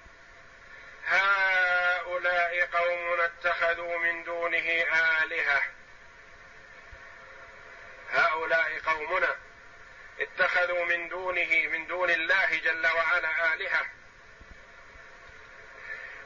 هؤلاء 1.06 2.66
قوم 2.72 3.20
اتخذوا 3.20 3.98
من 3.98 4.24
دونه 4.24 4.84
آلهة. 5.22 5.62
هؤلاء 8.10 8.80
قومنا. 8.86 9.47
اتخذوا 10.20 10.84
من 10.84 11.08
دونه 11.08 11.66
من 11.66 11.86
دون 11.86 12.10
الله 12.10 12.56
جل 12.58 12.86
وعلا 12.86 13.54
آلهة. 13.54 13.86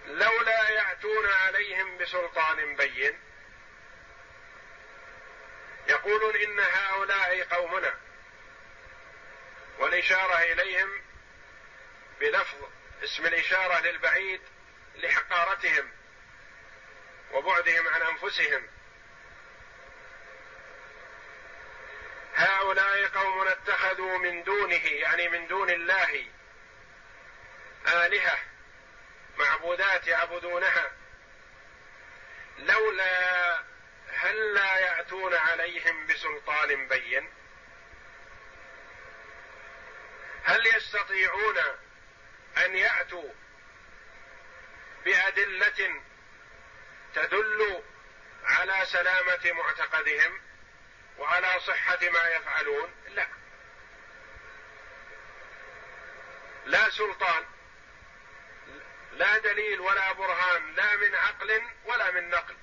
لولا 0.06 0.68
يأتون 0.68 1.26
عليهم 1.26 1.98
بسلطان 1.98 2.76
بين. 2.76 3.20
يقولون 5.88 6.36
إن 6.36 6.60
هؤلاء 6.60 7.42
قومنا. 7.42 7.94
والإشارة 9.78 10.38
إليهم 10.38 11.02
بلفظ 12.20 12.68
اسم 13.04 13.26
الإشارة 13.26 13.80
للبعيد 13.80 14.40
لحقارتهم 14.96 15.90
وبعدهم 17.32 17.88
عن 17.88 18.02
أنفسهم. 18.02 18.71
هؤلاء 22.42 23.06
قوم 23.06 23.48
اتخذوا 23.48 24.18
من 24.18 24.42
دونه 24.42 24.86
يعني 24.86 25.28
من 25.28 25.46
دون 25.46 25.70
الله 25.70 26.26
آلهة 27.86 28.38
معبودات 29.38 30.06
يعبدونها. 30.06 30.92
لولا 32.58 33.62
هل 34.08 34.54
لا 34.54 34.78
يأتون 34.78 35.34
عليهم 35.34 36.06
بسلطان 36.06 36.88
بين؟ 36.88 37.32
هل 40.44 40.66
يستطيعون 40.66 41.58
أن 42.56 42.76
يأتوا 42.76 43.32
بأدلة 45.04 46.02
تدل 47.14 47.82
على 48.44 48.86
سلامة 48.86 49.52
معتقدهم؟ 49.52 50.40
وعلى 51.22 51.60
صحة 51.60 51.98
ما 52.02 52.28
يفعلون؟ 52.28 52.94
لا. 53.08 53.26
لا 56.66 56.90
سلطان 56.90 57.44
لا 59.12 59.38
دليل 59.38 59.80
ولا 59.80 60.12
برهان 60.12 60.74
لا 60.74 60.96
من 60.96 61.14
عقل 61.14 61.62
ولا 61.84 62.10
من 62.10 62.30
نقل. 62.30 62.56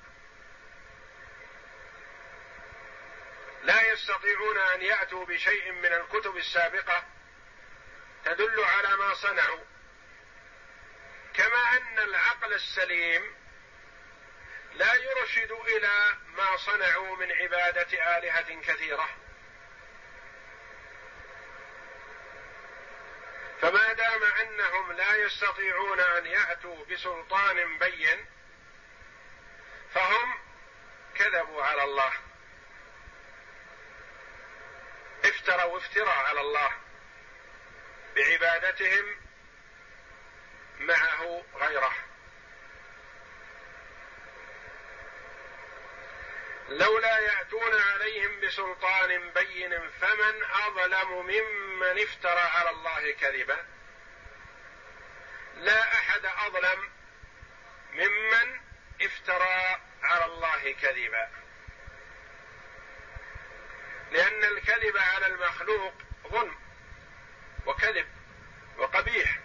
لا 3.62 3.92
يستطيعون 3.92 4.58
أن 4.58 4.82
يأتوا 4.82 5.24
بشيء 5.24 5.72
من 5.72 5.92
الكتب 5.92 6.36
السابقة 6.36 7.04
تدل 8.24 8.64
على 8.64 8.96
ما 8.96 9.14
صنعوا. 9.14 9.64
كما 11.34 11.76
أن 11.76 11.98
العقل 11.98 12.52
السليم 12.52 13.34
لا 14.74 14.94
يرشد 14.94 15.50
إلى 15.50 16.16
ما 16.26 16.56
صنعوا 16.56 17.16
من 17.16 17.32
عبادة 17.32 18.18
آلهة 18.18 18.60
كثيرة. 18.60 19.08
فما 23.60 23.92
دام 23.92 24.24
أنهم 24.24 24.92
لا 24.92 25.14
يستطيعون 25.14 26.00
أن 26.00 26.26
يأتوا 26.26 26.84
بسلطان 26.84 27.78
بين 27.78 28.26
فهم 29.94 30.38
كذبوا 31.14 31.64
على 31.64 31.84
الله. 31.84 32.12
افتروا 35.24 35.78
افتراء 35.78 36.16
على 36.16 36.40
الله 36.40 36.72
بعبادتهم 38.16 39.16
معه 40.78 41.44
غيره. 41.54 42.09
لولا 46.70 47.18
يأتون 47.18 47.80
عليهم 47.80 48.40
بسلطان 48.40 49.30
بين 49.30 49.90
فمن 49.90 50.44
أظلم 50.66 51.26
ممن 51.26 52.02
افترى 52.02 52.40
على 52.40 52.70
الله 52.70 53.12
كذبا. 53.12 53.66
لا 55.56 55.94
أحد 55.94 56.26
أظلم 56.26 56.90
ممن 57.92 58.60
افترى 59.02 59.80
على 60.02 60.24
الله 60.24 60.72
كذبا. 60.72 61.30
لأن 64.10 64.44
الكذب 64.44 64.96
على 64.96 65.26
المخلوق 65.26 65.94
ظلم 66.28 66.58
وكذب 67.66 68.08
وقبيح. 68.78 69.38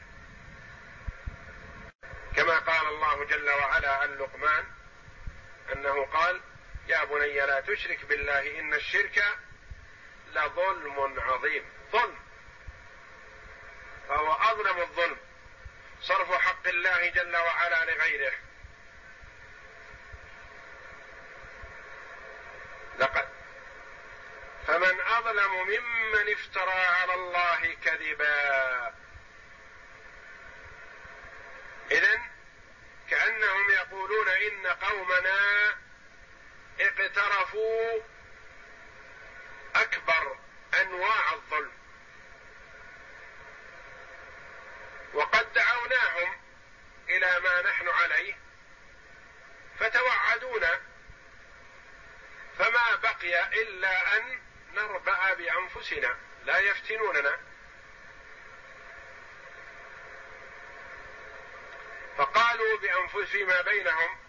كما 2.36 2.60
قال 2.60 2.88
الله 2.88 3.26
جل 3.26 3.50
وعلا 3.50 3.92
عن 3.92 4.18
لقمان 4.18 4.66
أنه 5.74 6.06
قال 6.06 6.42
يا 6.88 7.04
بني 7.04 7.40
لا 7.40 7.62
تشرك 7.62 8.06
بالله 8.06 8.60
إن 8.60 8.74
الشرك 8.74 9.24
لظلم 10.28 11.20
عظيم. 11.20 11.70
ظلم. 11.92 12.20
فهو 14.08 14.34
أظلم 14.34 14.78
الظلم. 14.82 15.18
صرف 16.02 16.32
حق 16.32 16.68
الله 16.68 17.10
جل 17.10 17.36
وعلا 17.36 17.86
لغيره. 17.86 18.34
لقد. 23.00 23.30
فمن 24.68 25.02
أظلم 25.02 25.54
ممن 25.56 26.32
افترى 26.32 26.72
على 26.72 27.14
الله 27.14 27.74
كذبا. 27.84 28.94
اذا 31.92 32.22
كأنهم 33.10 33.72
يقولون 33.72 34.30
إن 34.30 34.68
قومنا 34.68 35.76
اقترفوا 36.80 38.00
أكبر 39.76 40.38
أنواع 40.82 41.34
الظلم. 41.34 41.72
وقد 45.14 45.54
دعوناهم 45.54 46.42
إلى 47.10 47.40
ما 47.40 47.62
نحن 47.62 47.90
عليه 47.90 48.38
فتوعدونا 49.80 50.82
فما 52.58 52.96
بقي 52.96 53.62
إلا 53.62 54.18
أن 54.18 54.42
نربع 54.74 55.34
بأنفسنا 55.34 56.18
لا 56.46 56.60
يفتنوننا. 56.60 57.40
فقالوا 62.18 62.78
بأنفسهم 62.78 63.62
بينهم 63.62 64.25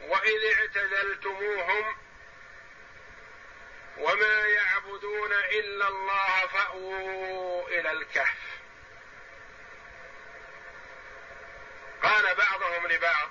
واذ 0.00 0.56
اعتزلتموهم 0.58 1.96
وما 3.98 4.46
يعبدون 4.46 5.32
إلا 5.32 5.88
الله 5.88 6.46
فأووا 6.46 7.68
إلى 7.68 7.90
الكهف. 7.92 8.58
قال 12.02 12.34
بعضهم 12.34 12.86
لبعض 12.86 13.30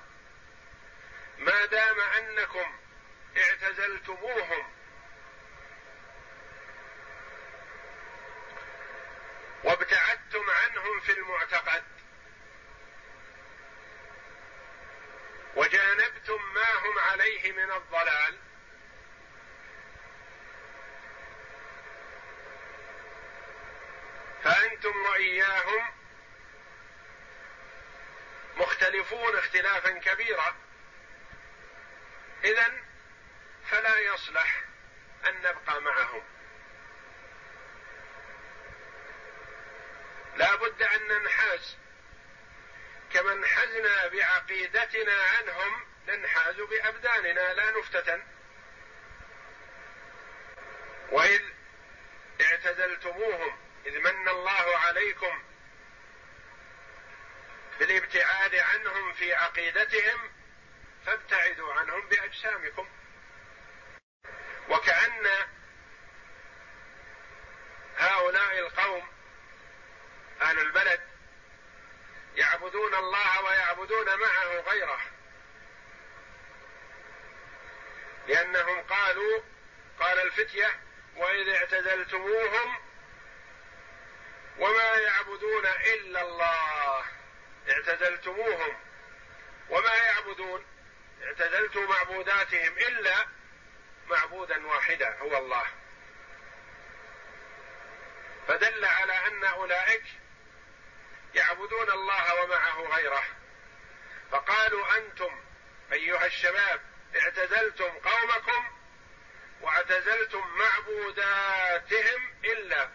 ما 1.38 1.66
دام 1.66 2.00
أنكم 2.00 2.80
اعتزلتموهم 3.38 4.72
وابتعدتم 9.64 10.50
عنهم 10.50 11.00
في 11.00 11.12
المعتقد 11.12 11.84
وجانبتم 15.58 16.54
ما 16.54 16.74
هم 16.74 17.00
عليه 17.00 17.52
من 17.52 17.72
الضلال. 17.72 18.38
فأنتم 24.44 25.06
وإياهم 25.06 25.94
مختلفون 28.58 29.38
اختلافا 29.38 29.92
كبيرا. 29.92 30.56
اذا 32.44 32.72
فلا 33.70 34.00
يصلح 34.00 34.64
أن 35.28 35.38
نبقى 35.42 35.82
معهم. 35.82 36.24
لا 40.36 40.56
بد 40.56 40.84
أن 40.84 41.08
ننحاز. 41.08 41.78
كما 43.14 43.34
انحزنا 43.34 44.08
بعقيدتنا 44.08 45.14
عنهم 45.38 45.86
ننحاز 46.08 46.56
بأبداننا 46.56 47.54
لا 47.54 47.72
نفتتن. 47.72 48.24
وإذ 51.12 51.42
اعتزلتموهم 52.42 53.58
إذ 53.86 54.00
من 54.00 54.30
الله 54.30 54.78
عليكم 54.78 55.44
بالابتعاد 57.80 58.56
عنهم 58.56 59.14
في 59.14 59.34
عقيدتهم 59.34 60.32
فابتعدوا 61.06 61.74
عنهم 61.74 62.08
بأجسامكم. 62.08 62.88
وكأن 64.70 65.28
هؤلاء 67.98 68.60
القوم 68.60 69.08
أهل 70.42 70.60
البلد 70.60 71.07
يعبدون 72.38 72.96
الله 72.96 73.44
ويعبدون 73.44 74.20
معه 74.20 74.60
غيره. 74.60 75.00
لأنهم 78.28 78.82
قالوا 78.82 79.42
قال 80.00 80.20
الفتية 80.20 80.80
وإذ 81.16 81.50
اعتزلتموهم 81.50 82.80
وما 84.58 84.96
يعبدون 84.96 85.66
إلا 85.66 86.22
الله. 86.22 87.06
اعتزلتموهم 87.70 88.78
وما 89.70 89.96
يعبدون 89.96 90.66
اعتزلتم 91.24 91.90
معبوداتهم 91.90 92.78
إلا 92.78 93.26
معبودا 94.08 94.68
واحدا 94.68 95.18
هو 95.20 95.38
الله. 95.38 95.66
فدل 98.48 98.86
على 98.86 99.14
أن 99.28 99.44
أولئك 99.44 100.04
يعبدون 101.38 101.92
الله 101.92 102.44
ومعه 102.44 102.82
غيره. 102.96 103.24
فقالوا 104.32 104.98
أنتم 104.98 105.42
أيها 105.94 106.26
الشباب 106.26 106.82
اعتزلتم 107.16 107.90
قومكم 107.90 108.72
واعتزلتم 109.62 110.44
معبوداتهم 110.48 112.34
إلا 112.46 112.90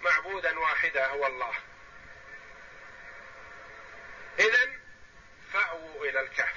معبودا 0.00 0.58
واحدا 0.58 1.06
هو 1.06 1.26
الله. 1.26 1.54
اذا 4.38 4.70
فأووا 5.52 6.06
إلى 6.06 6.20
الكهف. 6.20 6.56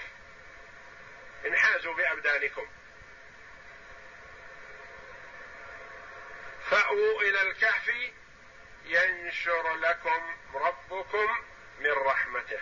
انحازوا 1.45 1.93
بأبدانكم. 1.93 2.67
فأووا 6.69 7.21
إلى 7.21 7.41
الكهف 7.41 7.91
ينشر 8.85 9.75
لكم 9.75 10.35
ربكم 10.53 11.45
من 11.79 11.91
رحمته. 11.91 12.59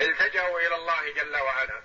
التجأوا 0.00 0.60
إلى 0.60 0.74
الله 0.74 1.12
جل 1.12 1.36
وعلا. 1.36 1.82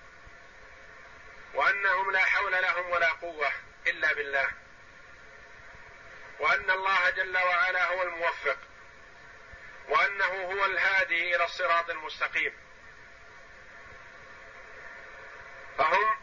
وأنهم 1.53 2.11
لا 2.11 2.25
حول 2.25 2.51
لهم 2.51 2.89
ولا 2.89 3.11
قوة 3.11 3.51
إلا 3.87 4.13
بالله. 4.13 4.51
وأن 6.39 6.69
الله 6.71 7.09
جل 7.09 7.37
وعلا 7.37 7.85
هو 7.85 8.03
الموفق. 8.03 8.57
وأنه 9.87 10.25
هو 10.25 10.65
الهادي 10.65 11.35
إلى 11.35 11.43
الصراط 11.43 11.89
المستقيم. 11.89 12.53
فهم 15.77 16.17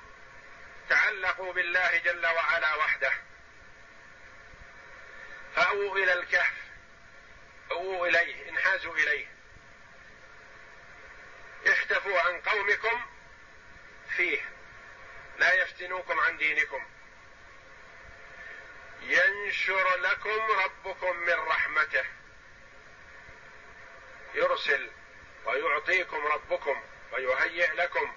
تعلقوا 0.89 1.53
بالله 1.53 1.99
جل 1.99 2.27
وعلا 2.27 2.75
وحده. 2.75 3.13
فأووا 5.57 5.97
إلى 5.97 6.13
الكهف. 6.13 6.55
أووا 7.71 8.07
إليه 8.07 8.49
انحازوا 8.49 8.95
إليه. 8.95 9.27
اختفوا 11.67 12.21
عن 12.21 12.41
قومكم 12.41 13.07
فيه. 14.17 14.41
لا 15.39 15.55
يفتنوكم 15.55 16.21
عن 16.21 16.37
دينكم. 16.37 16.87
ينشر 19.03 19.97
لكم 19.97 20.41
ربكم 20.65 21.17
من 21.17 21.35
رحمته. 21.35 22.05
يرسل 24.35 24.91
ويعطيكم 25.45 26.27
ربكم 26.27 26.83
ويهيئ 27.13 27.73
لكم 27.73 28.15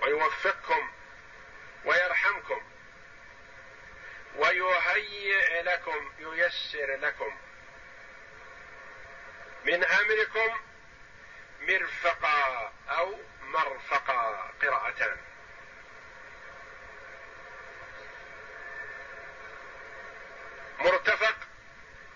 ويوفقكم 0.00 0.90
ويرحمكم. 1.84 2.62
ويهيئ 4.36 5.62
لكم 5.62 6.12
ييسر 6.18 6.96
لكم. 6.96 7.36
من 9.64 9.84
أمركم 9.84 10.60
مرفقا 11.60 12.72
أو 12.88 13.18
مرفقا 13.40 14.52
قراءتان 14.62 15.16
مرتفق 20.78 21.36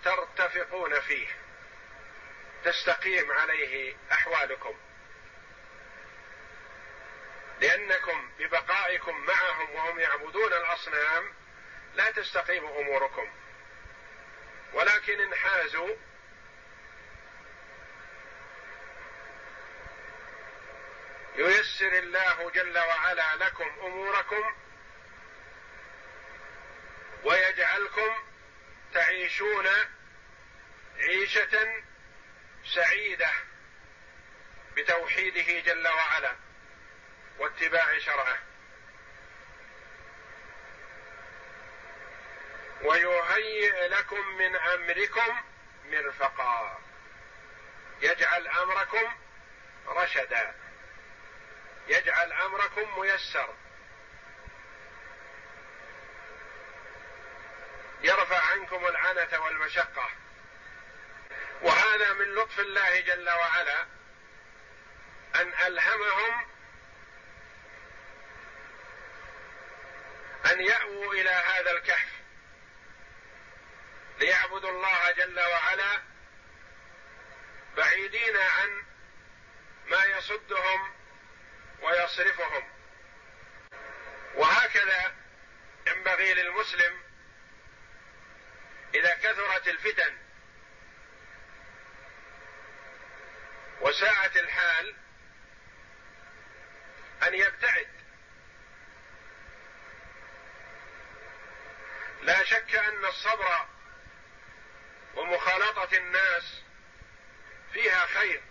ترتفقون 0.04 1.00
فيه. 1.00 1.28
تستقيم 2.64 3.32
عليه 3.32 3.96
أحوالكم. 4.12 4.76
لأنكم 7.60 8.30
ببقائكم 8.38 9.20
معهم 9.20 9.74
وهم 9.74 10.00
يعبدون 10.00 10.52
الأصنام 10.52 11.34
لا 11.94 12.10
تستقيم 12.10 12.66
أموركم. 12.66 13.28
ولكن 14.72 15.20
انحازوا. 15.20 15.96
ييسر 21.36 21.92
الله 21.98 22.50
جل 22.50 22.78
وعلا 22.78 23.36
لكم 23.36 23.68
أموركم 23.82 24.54
ويجعلكم 27.24 28.22
تعيشون 28.94 29.68
عيشة 30.98 31.82
سعيدة 32.74 33.30
بتوحيده 34.76 35.60
جل 35.60 35.88
وعلا 35.88 36.36
واتباع 37.38 37.98
شرعه. 37.98 38.49
ويهيئ 42.82 43.88
لكم 43.88 44.26
من 44.26 44.56
أمركم 44.56 45.40
مرفقا. 45.84 46.78
يجعل 48.00 48.48
أمركم 48.48 49.12
رشدا. 49.86 50.54
يجعل 51.88 52.32
أمركم 52.32 53.00
ميسر 53.00 53.54
يرفع 58.02 58.40
عنكم 58.52 58.86
العنة 58.86 59.40
والمشقة. 59.44 60.10
وهذا 61.62 62.12
من 62.12 62.34
لطف 62.34 62.60
الله 62.60 63.00
جل 63.00 63.30
وعلا 63.30 63.86
أن 65.34 65.52
ألهمهم 65.66 66.46
أن 70.50 70.60
يأووا 70.60 71.14
إلى 71.14 71.30
هذا 71.30 71.70
الكهف. 71.70 72.19
ليعبدوا 74.20 74.70
الله 74.70 75.10
جل 75.10 75.40
وعلا 75.40 76.02
بعيدين 77.76 78.36
عن 78.36 78.84
ما 79.86 80.04
يصدهم 80.04 80.94
ويصرفهم. 81.82 82.70
وهكذا 84.34 85.14
ينبغي 85.86 86.34
للمسلم 86.34 87.02
إذا 88.94 89.14
كثرت 89.14 89.68
الفتن 89.68 90.18
وساءت 93.80 94.36
الحال 94.36 94.96
أن 97.22 97.34
يبتعد. 97.34 97.88
لا 102.22 102.44
شك 102.44 102.74
أن 102.74 103.04
الصبر 103.04 103.66
ومخالطة 105.20 105.96
الناس 105.96 106.62
فيها 107.72 108.06
خير. 108.06 108.42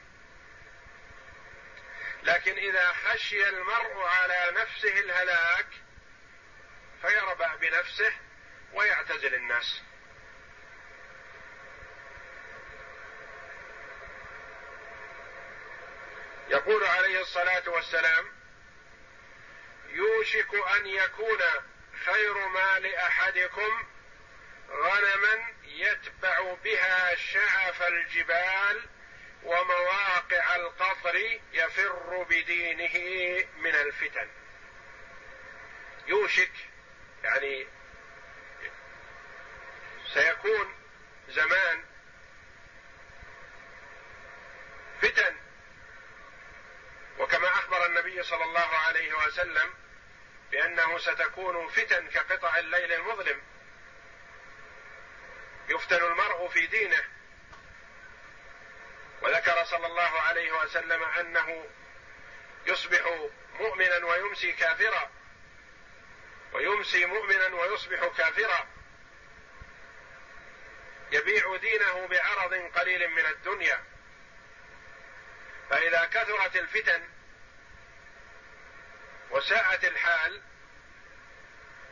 لكن 2.23 2.57
إذا 2.57 2.93
خشي 2.93 3.49
المرء 3.49 4.03
على 4.05 4.51
نفسه 4.51 4.99
الهلاك 4.99 5.67
فيربع 7.01 7.55
بنفسه 7.55 8.13
ويعتزل 8.73 9.35
الناس. 9.35 9.81
يقول 16.49 16.83
عليه 16.83 17.21
الصلاة 17.21 17.69
والسلام 17.69 18.25
يوشك 19.89 20.53
أن 20.77 20.87
يكون 20.87 21.39
خير 22.05 22.47
ما 22.47 22.79
لاحدكم 22.79 23.83
غنما 24.69 25.53
يتبع 25.81 26.53
بها 26.63 27.15
شعف 27.15 27.81
الجبال 27.81 28.89
ومواقع 29.43 30.55
القطر 30.55 31.39
يفر 31.53 32.23
بدينه 32.29 32.95
من 33.57 33.75
الفتن. 33.75 34.29
يوشك 36.07 36.51
يعني 37.23 37.67
سيكون 40.13 40.75
زمان 41.29 41.83
فتن. 45.01 45.35
وكما 47.19 47.47
أخبر 47.47 47.85
النبي 47.85 48.23
صلى 48.23 48.43
الله 48.43 48.77
عليه 48.77 49.13
وسلم 49.13 49.73
بأنه 50.51 50.97
ستكون 50.97 51.67
فتن 51.67 52.07
كقطع 52.09 52.57
الليل 52.59 52.93
المظلم. 52.93 53.41
يفتن 55.69 56.03
المرء 56.03 56.49
في 56.49 56.67
دينه. 56.67 57.03
وذكر 59.21 59.63
صلى 59.63 59.87
الله 59.87 60.21
عليه 60.21 60.51
وسلم 60.51 61.03
أنه 61.03 61.65
يصبح 62.65 63.29
مؤمنا 63.59 64.05
ويمسي 64.05 64.51
كافرا. 64.51 65.11
ويمسي 66.53 67.05
مؤمنا 67.05 67.47
ويصبح 67.47 68.07
كافرا. 68.17 68.67
يبيع 71.11 71.55
دينه 71.55 72.07
بعرض 72.07 72.53
قليل 72.53 73.09
من 73.09 73.25
الدنيا. 73.25 73.83
فإذا 75.69 76.05
كثرت 76.05 76.55
الفتن 76.55 77.09
وساءت 79.31 79.85
الحال 79.85 80.41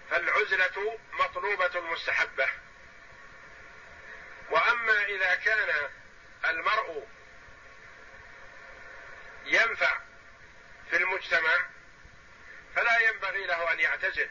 فالعزلة 0.10 1.00
مطلوبة 1.14 1.80
مستحبه 1.82 2.50
وأما 4.50 5.04
إذا 5.04 5.36
كان 5.36 5.90
المرء 6.46 7.08
ينفع 9.46 10.00
في 10.90 10.98
المجتمع 10.98 11.66
فلا 12.76 13.00
ينبغي 13.00 13.46
له 13.46 13.72
أن 13.74 13.80
يعتزل 13.80 14.30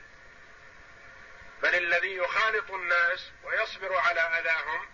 بل 1.63 1.75
الذي 1.75 2.17
يخالط 2.17 2.71
الناس 2.71 3.31
ويصبر 3.43 3.97
على 3.97 4.21
أذاهم 4.21 4.89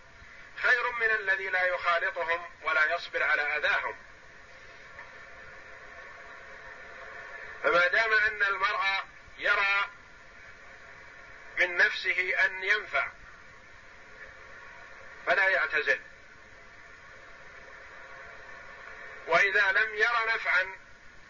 خير 0.63 0.93
من 0.93 1.11
الذي 1.11 1.49
لا 1.49 1.63
يخالطهم 1.63 2.51
ولا 2.63 2.95
يصبر 2.95 3.23
على 3.23 3.57
أذاهم. 3.57 3.97
فما 7.63 7.87
دام 7.87 8.13
أن 8.13 8.43
المرء 8.43 8.81
يرى 9.39 9.91
من 11.59 11.77
نفسه 11.77 12.45
أن 12.45 12.65
ينفع 12.65 13.09
فلا 15.27 15.49
يعتزل. 15.49 16.01
وإذا 19.27 19.73
لم 19.73 19.95
ير 19.95 20.35
نفعا 20.35 20.77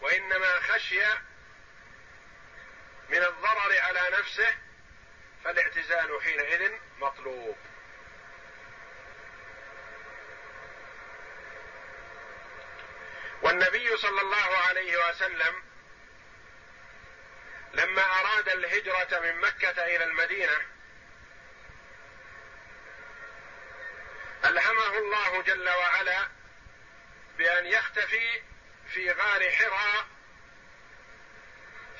وإنما 0.01 0.59
خشي 0.59 1.05
من 3.09 3.23
الضرر 3.23 3.79
على 3.79 4.17
نفسه 4.19 4.57
فالاعتزال 5.43 6.21
حينئذ 6.21 6.71
مطلوب. 6.99 7.57
والنبي 13.41 13.97
صلى 13.97 14.21
الله 14.21 14.57
عليه 14.57 15.09
وسلم 15.09 15.63
لما 17.73 18.01
أراد 18.01 18.49
الهجرة 18.49 19.19
من 19.19 19.35
مكة 19.41 19.85
إلى 19.85 20.03
المدينة 20.03 20.72
الهمه 24.45 24.97
الله 24.97 25.41
جل 25.41 25.69
وعلا 25.69 26.27
بأن 27.37 27.65
يختفي 27.65 28.41
في 28.93 29.11
غار 29.11 29.51
حراء 29.51 30.05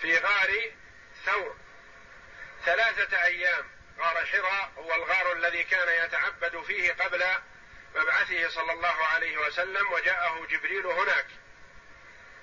في 0.02 0.18
غار 0.18 0.72
ثور. 1.26 1.56
ثلاثة 2.66 3.24
أيام 3.24 3.72
غار 4.00 4.26
حراء 4.26 4.72
هو 4.78 4.96
الغار 4.96 5.34
الذي 5.34 5.64
كان 5.64 6.06
يتعبد 6.06 6.64
فيه 6.64 6.94
قبل 6.94 7.24
مبعثه 7.96 8.50
صلى 8.50 8.74
الله 8.74 9.06
عليه 9.06 9.38
وسلم 9.38 9.92
وجاءه 9.92 10.48
جبريل 10.50 10.86
هناك. 10.88 11.28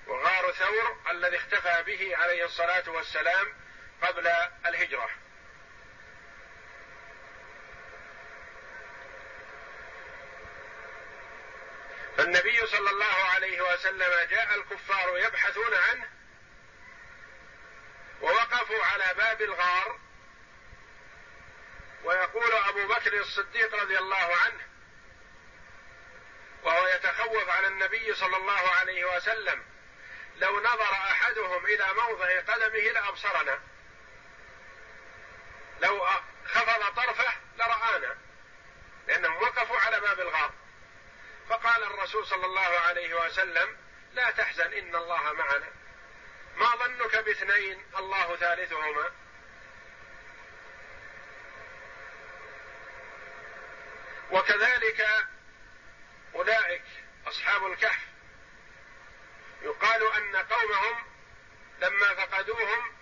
وغار 0.07 0.51
ثور 0.51 1.01
الذي 1.11 1.37
اختفى 1.37 1.83
به 1.83 2.17
عليه 2.17 2.45
الصلاة 2.45 2.89
والسلام 2.89 3.53
قبل 4.01 4.27
الهجرة. 4.65 5.09
فالنبي 12.21 12.67
صلى 12.67 12.89
الله 12.89 13.13
عليه 13.33 13.61
وسلم 13.61 14.27
جاء 14.29 14.55
الكفار 14.55 15.17
يبحثون 15.17 15.73
عنه 15.73 16.09
ووقفوا 18.21 18.85
على 18.85 19.13
باب 19.17 19.41
الغار 19.41 19.99
ويقول 22.03 22.53
أبو 22.53 22.87
بكر 22.87 23.19
الصديق 23.19 23.75
رضي 23.75 23.97
الله 23.97 24.35
عنه 24.45 24.67
وهو 26.63 26.87
يتخوف 26.87 27.49
على 27.49 27.67
النبي 27.67 28.13
صلى 28.13 28.37
الله 28.37 28.69
عليه 28.69 29.15
وسلم 29.15 29.63
لو 30.35 30.59
نظر 30.59 30.91
أحدهم 30.93 31.65
إلى 31.65 31.93
موضع 31.93 32.39
قدمه 32.39 32.79
لأبصرنا 32.79 33.59
لو 35.81 36.07
خفض 36.45 36.95
طرفه 36.95 37.33
لرآنا 37.57 38.17
لأنهم 39.07 39.43
وقفوا 39.43 39.79
على 39.79 39.99
باب 39.99 40.19
الغار. 40.19 40.60
فقال 41.51 41.83
الرسول 41.83 42.27
صلى 42.27 42.45
الله 42.45 42.79
عليه 42.79 43.25
وسلم 43.25 43.77
لا 44.13 44.31
تحزن 44.31 44.73
إن 44.73 44.95
الله 44.95 45.33
معنا. 45.33 45.69
ما 46.55 46.75
ظنك 46.75 47.15
باثنين 47.15 47.85
الله 47.97 48.35
ثالثهما. 48.35 49.11
وكذلك 54.31 55.07
أولئك 56.35 56.83
أصحاب 57.27 57.65
الكهف. 57.65 58.07
يقال 59.61 60.13
أن 60.13 60.35
قومهم 60.35 61.03
لما 61.81 62.13
فقدوهم 62.13 62.95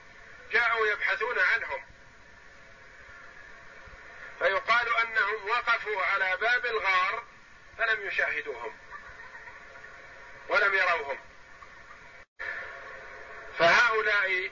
جاءوا 0.52 0.88
يبحثون 0.88 1.40
عنهم. 1.40 1.86
فيقال 4.40 4.98
أنهم 4.98 5.50
وقفوا 5.50 6.04
على 6.04 6.38
باب 6.38 6.66
الغار 6.66 7.24
فلم 7.80 8.08
يشاهدوهم 8.08 8.78
ولم 10.50 10.74
يروهم. 10.74 11.20
فهؤلاء 13.60 14.52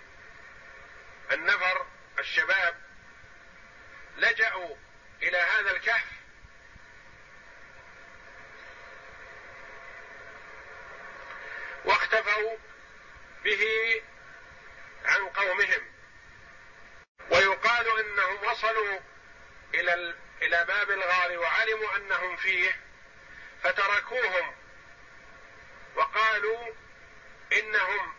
النفر 1.32 1.86
الشباب 2.20 2.76
لجأوا 4.18 4.76
إلى 5.22 5.38
هذا 5.38 5.72
الكهف 5.72 6.06
واختفوا 11.86 12.58
به 13.44 13.66
عن 15.06 15.30
قومهم. 15.30 15.82
ويقال 17.32 18.00
إنهم 18.00 18.48
وصلوا 18.52 19.00
إلى 19.74 20.16
إلى 20.42 20.66
باب 20.66 20.92
الغار 20.92 21.38
وعلموا 21.38 21.96
أنهم 21.96 22.36
فيه 22.36 22.87
فتركوهم 23.64 24.56
وقالوا 25.96 26.74
إنهم 27.54 28.14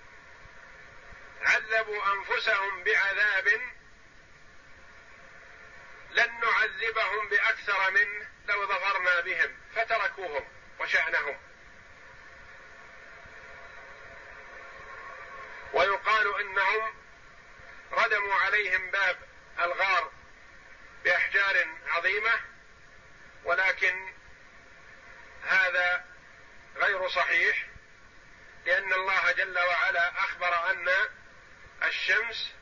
عذبوا 1.43 2.03
أنفسهم 2.12 2.84
بعذاب 2.84 3.49
لن 6.11 6.41
نعذبهم 6.41 7.28
بأكثر 7.28 7.91
منه 7.91 8.26
لو 8.49 8.66
ظفرنا 8.66 9.20
بهم 9.20 9.57
فتركوهم 9.74 10.45
وشأنهم. 10.80 11.36
ويقال 15.72 16.41
إنهم 16.41 16.95
ردموا 17.93 18.34
عليهم 18.34 18.91
باب 18.91 19.16
الغار 19.59 20.12
بإحجار 21.05 21.68
عظيمة 21.86 22.41
ولكن 23.45 24.12
هذا 25.49 26.05
غير 26.76 27.09
صحيح 27.09 27.66
لأن 28.66 28.92
الله 28.92 29.32
جل 29.32 29.59
وعلا 29.59 30.11
أخبر 30.11 30.70
أن 30.70 30.88
الشمس 31.82 32.53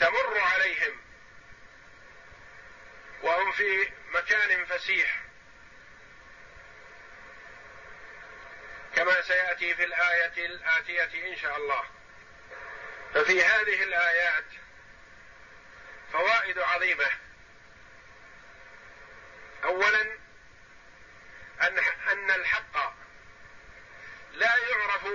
تمر 0.00 0.38
عليهم 0.38 1.00
وهم 3.22 3.52
في 3.52 3.90
مكان 4.14 4.64
فسيح. 4.64 5.22
كما 8.96 9.22
سيأتي 9.22 9.74
في 9.74 9.84
الآية 9.84 10.46
الآتية 10.46 11.32
إن 11.32 11.36
شاء 11.36 11.56
الله. 11.56 11.84
ففي 13.14 13.44
هذه 13.44 13.82
الآيات 13.82 14.44
فوائد 16.12 16.58
عظيمة 16.58 17.10
اولا 19.64 20.02
ان 21.62 21.78
ان 22.12 22.30
الحق 22.30 22.94
لا 24.32 24.56
يعرف 24.56 25.06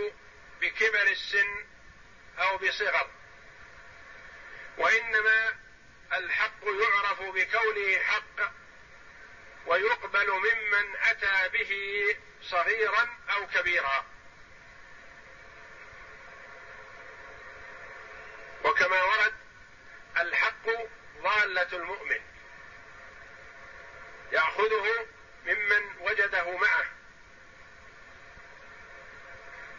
السن 1.34 1.66
أو 2.40 2.58
بصغر. 2.58 3.10
وإنما 4.78 5.56
الحق 6.14 6.64
يعرف 6.64 7.22
بكونه 7.22 8.00
حق 8.00 8.52
ويقبل 9.66 10.32
ممن 10.32 10.96
أتى 10.96 11.50
به 11.50 11.72
صغيرا 12.42 13.18
أو 13.36 13.48
كبيرا 13.48 14.06
وكما 18.64 19.04
ورد 19.04 19.34
الحق 20.18 20.66
ضاله 21.22 21.68
المؤمن 21.74 22.22
ياخذه 24.32 25.08
ممن 25.46 25.96
وجده 26.00 26.58
معه 26.58 26.86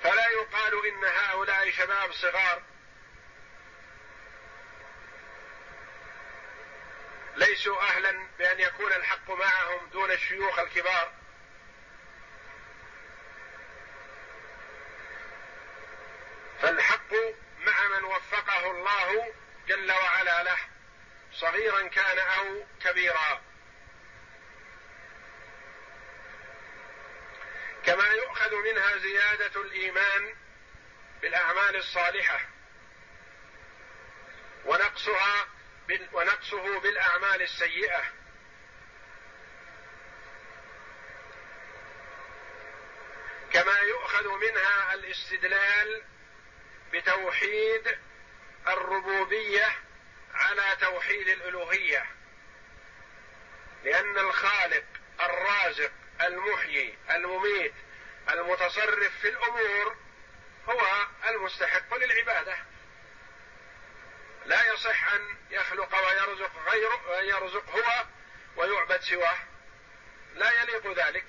فلا 0.05 0.28
يقال 0.28 0.86
ان 0.86 1.05
هؤلاء 1.05 1.70
شباب 1.70 2.12
صغار 2.12 2.62
ليسوا 7.65 7.83
أهلا 7.83 8.27
بأن 8.39 8.61
يكون 8.61 8.93
الحق 8.93 9.31
معهم 9.31 9.89
دون 9.93 10.11
الشيوخ 10.11 10.59
الكبار. 10.59 11.12
فالحق 16.62 17.15
مع 17.59 17.89
من 17.89 18.05
وفقه 18.05 18.71
الله 18.71 19.33
جل 19.69 19.93
وعلا 19.93 20.43
له 20.43 20.59
صغيرا 21.33 21.89
كان 21.89 22.19
أو 22.19 22.67
كبيرا. 22.85 23.43
كما 27.87 28.09
يؤخذ 28.09 28.55
منها 28.55 28.97
زيادة 28.97 29.62
الإيمان 29.62 30.35
بالأعمال 31.23 31.77
الصالحة 31.77 32.41
ونقصها 34.65 35.53
ونقصه 36.12 36.80
بالأعمال 36.80 37.43
السيئة. 37.43 38.03
كما 43.53 43.78
يؤخذ 43.78 44.28
منها 44.28 44.95
الاستدلال 44.95 46.03
بتوحيد 46.93 47.99
الربوبية 48.66 49.76
على 50.35 50.76
توحيد 50.80 51.28
الألوهية. 51.28 52.07
لأن 53.85 54.18
الخالق 54.18 54.85
الرازق 55.20 55.93
المحيي 56.22 56.99
المميت 57.11 57.74
المتصرف 58.30 59.18
في 59.20 59.28
الأمور 59.28 59.97
هو 60.68 61.07
المستحق 61.28 61.97
للعبادة. 61.97 62.57
لا 64.47 64.72
يصح 64.72 65.12
أن 65.12 65.36
يخلق 65.51 65.95
ويرزق 65.95 66.51
غيره 66.68 67.11
ويرزق 67.11 67.70
هو 67.70 68.05
ويعبد 68.57 69.01
سواه. 69.01 69.38
لا 70.34 70.62
يليق 70.62 71.07
ذلك. 71.07 71.24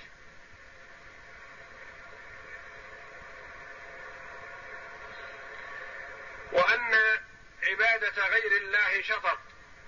وأن 6.52 7.20
عبادة 7.64 8.28
غير 8.28 8.52
الله 8.52 9.02
شطط 9.02 9.40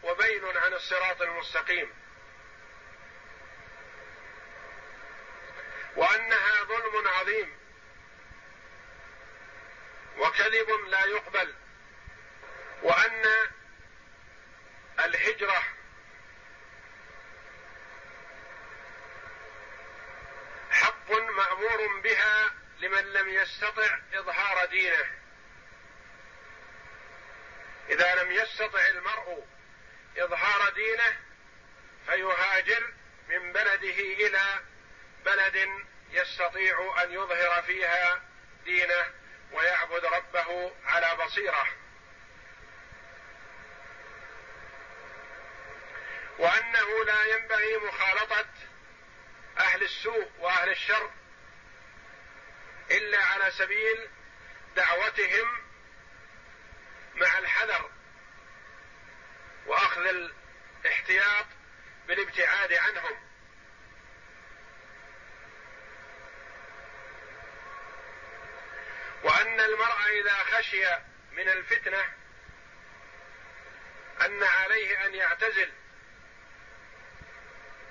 وبين 0.03 0.57
عن 0.57 0.73
الصراط 0.73 1.21
المستقيم. 1.21 1.93
وأنها 5.95 6.63
ظلم 6.63 7.07
عظيم. 7.07 7.57
وكذب 10.17 10.69
لا 10.87 11.05
يقبل. 11.05 11.55
وأن 12.81 13.25
الهجرة 14.99 15.63
حق 20.71 21.11
مأمور 21.11 21.99
بها 22.03 22.51
لمن 22.79 23.13
لم 23.13 23.29
يستطع 23.29 23.99
إظهار 24.13 24.65
دينه. 24.65 25.05
إذا 27.89 28.15
لم 28.15 28.31
يستطع 28.31 28.87
المرء 28.87 29.47
إظهار 30.17 30.69
دينه 30.69 31.17
فيهاجر 32.05 32.93
من 33.29 33.53
بلده 33.53 33.99
إلى 33.99 34.59
بلد 35.25 35.69
يستطيع 36.11 37.03
أن 37.03 37.11
يظهر 37.11 37.61
فيها 37.61 38.21
دينه 38.65 39.13
ويعبد 39.51 40.05
ربه 40.05 40.75
على 40.85 41.25
بصيرة. 41.25 41.67
وأنه 46.37 47.03
لا 47.05 47.25
ينبغي 47.25 47.77
مخالطة 47.77 48.45
أهل 49.59 49.83
السوء 49.83 50.31
وأهل 50.39 50.69
الشر 50.69 51.11
إلا 52.91 53.23
على 53.23 53.51
سبيل 53.51 54.09
دعوتهم 54.75 55.61
مع 57.15 57.37
الحذر 57.37 57.91
وأخذ 59.65 60.01
الاحتياط 60.85 61.45
بالابتعاد 62.07 62.73
عنهم. 62.73 63.27
وأن 69.23 69.59
المرء 69.59 70.21
إذا 70.21 70.33
خشي 70.33 70.85
من 71.31 71.49
الفتنة 71.49 72.13
أن 74.25 74.43
عليه 74.43 75.05
أن 75.05 75.15
يعتزل 75.15 75.71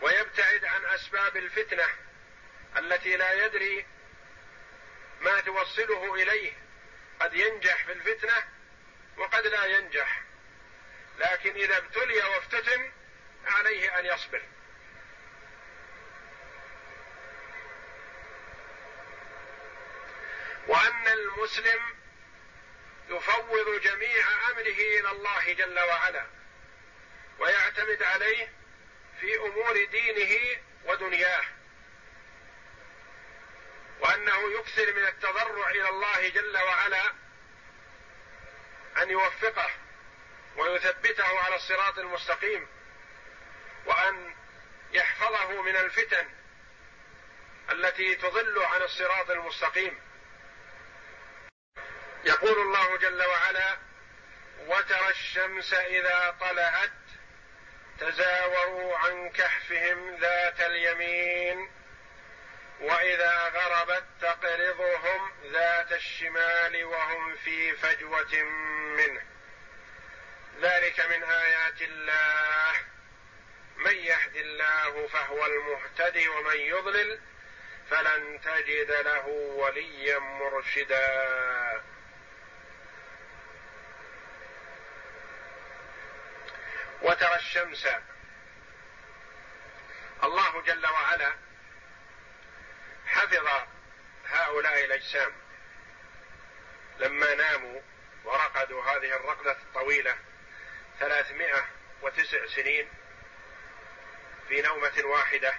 ويبتعد 0.01 0.65
عن 0.65 0.85
أسباب 0.85 1.37
الفتنة 1.37 1.87
التي 2.79 3.17
لا 3.17 3.45
يدري 3.45 3.87
ما 5.21 5.41
توصله 5.41 6.15
إليه. 6.15 6.53
قد 7.21 7.35
ينجح 7.35 7.85
في 7.85 7.93
الفتنة 7.93 8.45
وقد 9.17 9.47
لا 9.47 9.65
ينجح 9.65 10.23
لكن 11.19 11.55
إذا 11.55 11.77
ابتلي 11.77 12.23
وافتتن 12.23 12.93
عليه 13.47 13.99
أن 13.99 14.07
يصبر. 14.07 14.43
وأن 20.67 21.09
المسلم 21.09 21.81
يفوض 23.09 23.81
جميع 23.81 24.27
أمره 24.51 24.81
إلى 25.01 25.11
الله 25.11 25.53
جل 25.53 25.81
وعلا 25.81 26.27
ويعتمد 27.39 28.03
عليه 28.03 28.53
في 29.21 29.37
أمور 29.37 29.85
دينه 29.85 30.61
ودنياه. 30.85 31.45
وأنه 34.01 34.53
يكثر 34.59 34.93
من 34.93 35.07
التضرع 35.07 35.71
إلى 35.71 35.89
الله 35.89 36.29
جل 36.29 36.59
وعلا 36.59 37.13
أن 39.03 39.11
يوفقه 39.11 39.71
ويثبته 40.57 41.41
على 41.41 41.57
الصراط 41.57 41.99
المستقيم 41.99 42.69
وأن 43.87 44.35
يحفظه 44.93 45.63
من 45.63 45.77
الفتن 45.77 46.29
التي 47.71 48.15
تضل 48.15 48.63
عن 48.63 48.83
الصراط 48.83 49.31
المستقيم. 49.31 50.01
يقول 52.25 52.59
الله 52.59 52.97
جل 52.97 53.23
وعلا 53.23 53.79
وترى 54.67 55.09
الشمس 55.09 55.75
إذا 55.75 56.37
طلعت 56.41 56.91
تزاوروا 58.01 58.97
عن 58.99 59.31
كهفهم 59.31 60.17
ذات 60.17 60.61
اليمين 60.61 61.71
وإذا 62.81 63.49
غربت 63.49 64.05
تقرضهم 64.21 65.33
ذات 65.53 65.93
الشمال 65.93 66.85
وهم 66.85 67.37
في 67.37 67.73
فجوة 67.73 68.43
منه. 68.97 69.23
ذلك 70.61 71.01
من 71.01 71.25
آيات 71.25 71.83
الله. 71.83 72.73
من 73.77 73.95
يهد 73.95 74.37
الله 74.37 75.07
فهو 75.07 75.47
المهتدي 75.47 76.29
ومن 76.29 76.57
يضلل 76.57 77.21
فلن 77.91 78.41
تجد 78.45 78.91
له 78.91 79.27
وليا 79.29 80.19
مرشدا. 80.19 81.83
وترى 87.07 87.37
الشمس. 87.37 87.87
الله 90.23 90.63
جل 90.63 90.87
وعلا 90.87 91.35
حفظ 93.07 93.49
هؤلاء 94.29 94.85
الأجسام. 94.85 95.33
لما 96.99 97.35
ناموا 97.35 97.81
ورقدوا 98.25 98.83
هذه 98.85 99.17
الرقدة 99.17 99.53
الطويلة 99.53 100.19
ثلاثمائة 101.01 101.65
وتسع 102.03 102.47
سنين 102.47 102.89
في 104.49 104.63
نومة 104.63 105.03
واحدة. 105.05 105.55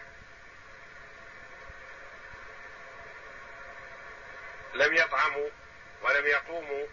لم 4.73 4.95
يطعموا 4.95 5.49
ولم 6.01 6.25
يقوموا 6.25 6.87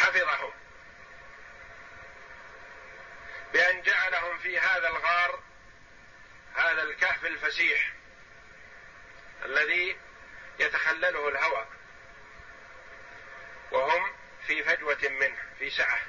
حفظهم 0.00 0.52
بأن 3.52 3.82
جعلهم 3.82 4.38
في 4.38 4.58
هذا 4.58 4.88
الغار 4.88 5.42
هذا 6.54 6.82
الكهف 6.82 7.26
الفسيح 7.26 7.92
الذي 9.44 9.96
يتخلله 10.58 11.28
الهواء 11.28 11.68
وهم 13.70 14.12
في 14.46 14.64
فجوة 14.64 15.08
منه 15.08 15.36
في 15.58 15.70
سعة 15.70 16.00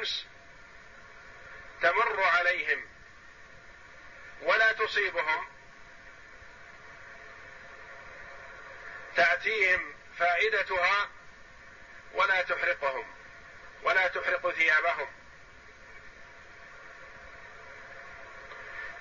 والشمس 0.00 0.26
تمر 1.82 2.22
عليهم 2.22 2.88
ولا 4.42 4.72
تصيبهم 4.72 5.46
تأتيهم 9.16 9.94
فائدتها 10.18 11.08
ولا 12.12 12.42
تحرقهم 12.42 13.14
ولا 13.82 14.08
تحرق 14.08 14.50
ثيابهم. 14.50 15.08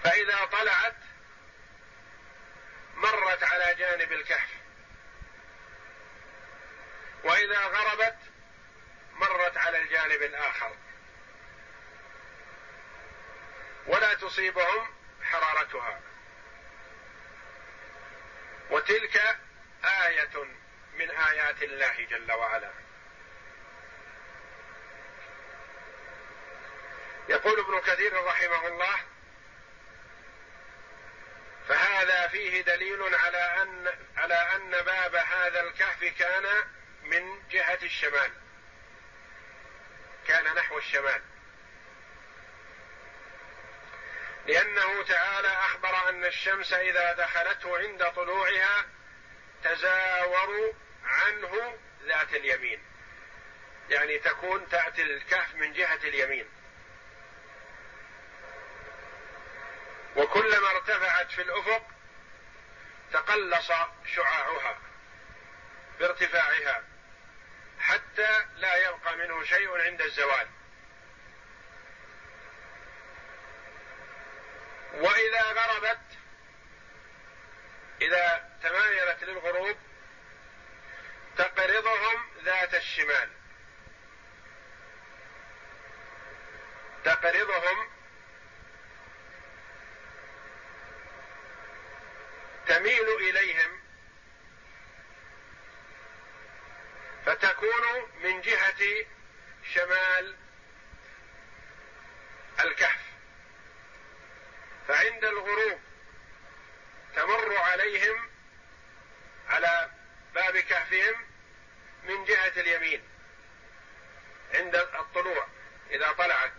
فإذا 0.04 0.46
طلعت 0.46 0.96
مرت 2.96 3.44
على 3.44 3.76
جانب 3.76 4.12
الكهف 4.12 4.50
وإذا 7.24 7.60
غربت 7.60 8.18
مرت 9.14 9.58
على 9.58 9.78
الجانب 9.78 10.22
الآخر. 10.22 10.76
ولا 13.90 14.14
تصيبهم 14.14 14.94
حرارتها. 15.24 16.02
وتلك 18.70 19.38
آية 19.84 20.44
من 20.94 21.12
آيات 21.12 21.64
الله 21.64 22.08
جل 22.10 22.32
وعلا. 22.32 22.72
يقول 27.30 27.60
ابن 27.60 27.80
كثير 27.80 28.24
رحمه 28.26 28.68
الله 28.68 29.00
فهذا 31.68 32.28
فيه 32.28 32.62
دليل 32.62 33.16
على 33.16 33.38
أن 33.38 33.88
على 34.18 34.36
أن 34.56 34.72
باب 34.72 35.16
هذا 35.16 35.62
الكهف 35.62 36.04
كان 36.04 36.64
من 37.04 37.48
جهة 37.50 37.80
الشمال. 37.84 38.32
كان 40.28 40.56
نحو 40.56 40.78
الشمال. 40.78 41.22
لأنه 44.50 45.04
تعالى 45.04 45.48
أخبر 45.48 46.10
أن 46.10 46.26
الشمس 46.26 46.74
إذا 46.74 47.14
دخلته 47.14 47.78
عند 47.78 48.06
طلوعها 48.06 48.86
تزاوروا 49.64 50.74
عنه 51.04 51.78
ذات 52.04 52.34
اليمين. 52.34 52.84
يعني 53.90 54.20
تكون 54.20 54.70
تأتي 54.70 55.02
الكهف 55.02 55.56
من 55.56 55.74
جهة 55.74 56.00
اليمين. 56.04 56.50
وكلما 60.16 60.72
ارتفعت 60.72 61.32
في 61.32 61.42
الأفق 61.42 61.88
تقلص 63.14 63.72
شعاعها 64.16 64.80
بارتفاعها 66.00 66.84
حتى 67.80 68.46
لا 68.56 68.76
يبقى 68.76 69.18
منه 69.18 69.44
شيء 69.44 69.82
عند 69.82 70.02
الزوال. 70.02 70.48
وإذا 74.94 75.42
غربت 75.42 76.00
إذا 78.02 78.50
تمايلت 78.64 79.24
للغروب 79.24 79.78
تقرضهم 81.38 82.30
ذات 82.44 82.74
الشمال. 82.76 83.30
تقرضهم 87.04 87.90
تميل 92.68 93.10
إليهم 93.10 93.80
فتكون 97.26 98.10
من 98.24 98.42
جهة 98.42 99.06
شمال 99.74 100.36
الكهف. 102.60 103.09
فعند 104.90 105.26
الغروب 105.26 105.80
تمر 107.16 107.58
عليهم 107.58 108.30
على 109.50 109.92
باب 110.34 110.58
كهفهم 110.58 111.26
من 112.04 112.26
جهة 112.26 112.48
اليمين 112.58 113.04
عند 114.54 114.76
الطلوع 114.76 115.48
إذا 115.92 116.12
طلعت 116.12 116.54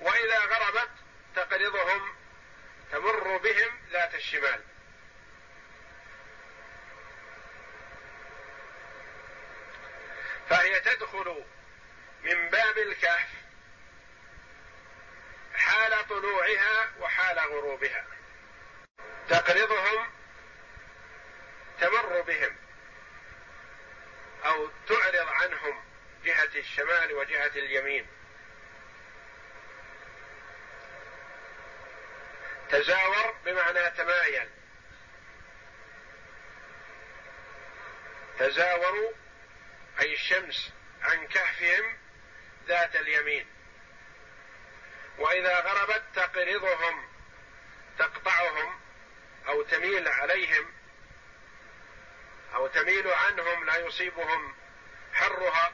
وإذا 0.00 0.38
غربت 0.38 0.90
تقرضهم 1.36 2.14
تمر 2.92 3.36
بهم 3.36 3.80
ذات 3.92 4.14
الشمال. 4.14 4.60
فهي 10.50 10.80
تدخل 10.80 11.44
من 12.22 12.50
باب 12.50 12.78
الكهف 12.78 13.41
حال 15.54 16.08
طلوعها 16.08 16.92
وحال 17.00 17.38
غروبها. 17.38 18.04
تقرضهم 19.28 20.10
تمر 21.80 22.20
بهم 22.20 22.56
أو 24.44 24.70
تعرض 24.88 25.28
عنهم 25.28 25.84
جهة 26.24 26.50
الشمال 26.54 27.12
وجهة 27.12 27.46
اليمين. 27.56 28.06
تزاور 32.70 33.34
بمعنى 33.44 33.90
تمايل. 33.90 34.48
تزاوروا 38.38 39.12
أي 40.00 40.14
الشمس 40.14 40.72
عن 41.02 41.26
كهفهم 41.26 41.98
ذات 42.66 42.96
اليمين. 42.96 43.46
وإذا 45.18 45.60
غربت 45.60 46.02
تقرضهم 46.14 47.08
تقطعهم 47.98 48.80
أو 49.48 49.62
تميل 49.62 50.08
عليهم 50.08 50.72
أو 52.54 52.66
تميل 52.66 53.08
عنهم 53.08 53.64
لا 53.64 53.76
يصيبهم 53.76 54.54
حرها. 55.12 55.72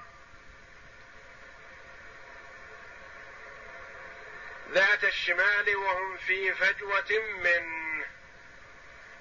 ذات 4.71 5.05
الشمال 5.05 5.77
وهم 5.77 6.17
في 6.17 6.55
فجوة 6.55 7.19
منه 7.43 8.07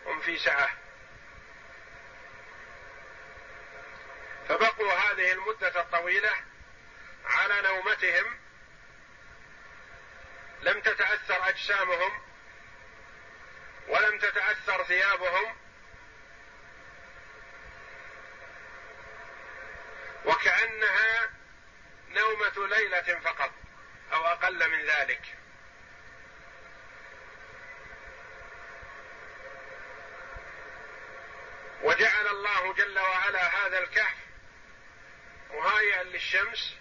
هم 0.05 0.21
في 0.21 0.37
سعه 0.37 0.69
فبقوا 4.47 4.93
هذه 4.93 5.31
المدة 5.31 5.81
الطويلة 5.81 6.31
على 7.25 7.61
نومتهم 7.61 8.37
لم 10.61 10.81
تتأثر 10.81 11.49
أجسامهم 11.49 12.21
ولم 13.87 14.19
تتأثر 14.19 14.83
ثيابهم 14.83 15.55
وكأنها 20.25 21.29
نومة 22.09 22.67
ليلة 22.67 23.19
فقط 23.19 23.51
أو 24.13 24.25
أقل 24.25 24.69
من 24.71 24.85
ذلك. 24.85 25.37
جعل 31.97 32.27
الله 32.27 32.73
جل 32.73 32.99
وعلا 32.99 33.65
هذا 33.65 33.79
الكهف 33.79 34.17
مهيئا 35.53 36.03
للشمس 36.03 36.75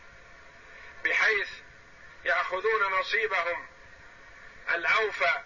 بحيث 1.05 1.49
ياخذون 2.27 2.93
نصيبهم 3.01 3.67
الاوفى 4.75 5.43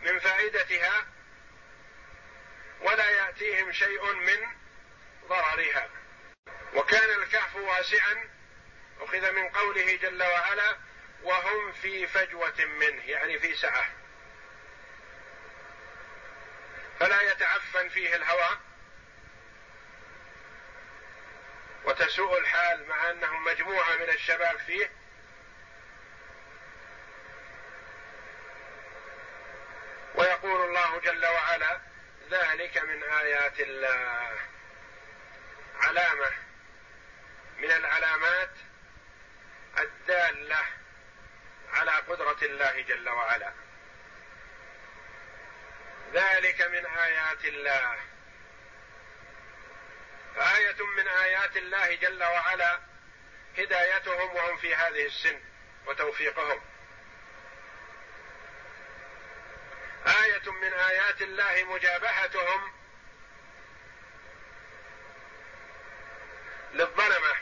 من 0.00 0.18
فائدتها 0.18 1.06
ولا 2.80 3.08
ياتيهم 3.08 3.72
شيء 3.72 4.12
من 4.12 4.46
ضررها. 5.28 5.88
وكان 6.74 7.22
الكهف 7.22 7.56
واسعا 7.56 8.28
أخذ 9.00 9.32
من 9.32 9.48
قوله 9.48 9.96
جل 9.96 10.22
وعلا 10.22 10.76
وهم 11.22 11.72
في 11.72 12.06
فجوة 12.06 12.64
منه. 12.64 13.04
يعني 13.04 13.38
في 13.38 13.54
سعة. 13.54 13.90
فلا 17.00 17.22
يتعفن 17.22 17.88
فيه 17.88 18.16
الهواء 18.16 18.60
وتسوء 21.84 22.38
الحال 22.38 22.88
مع 22.88 23.10
أنهم 23.10 23.44
مجموعة 23.44 23.96
من 23.96 24.08
الشباب 24.08 24.58
فيه 24.58 24.90
ويقول 30.14 30.61
الله 30.72 31.00
جل 31.00 31.26
وعلا 31.26 31.80
ذلك 32.30 32.78
من 32.78 33.02
آيات 33.02 33.60
الله. 33.60 34.38
علامة 35.80 36.30
من 37.58 37.70
العلامات 37.70 38.50
الدالة 39.78 40.64
على 41.72 41.90
قدرة 41.90 42.38
الله 42.42 42.80
جل 42.80 43.08
وعلا. 43.08 43.52
ذلك 46.12 46.62
من 46.62 46.86
آيات 46.86 47.44
الله. 47.44 47.98
فآية 50.36 50.86
من 50.96 51.08
آيات 51.08 51.56
الله 51.56 51.94
جل 51.94 52.24
وعلا 52.24 52.80
هدايتهم 53.58 54.36
وهم 54.36 54.56
في 54.56 54.74
هذه 54.74 55.06
السن 55.06 55.40
وتوفيقهم 55.86 56.60
آية 60.06 60.51
من 60.62 60.72
آيات 60.72 61.22
الله 61.22 61.64
مجابهتهم 61.64 62.72
للظلمة 66.72 67.36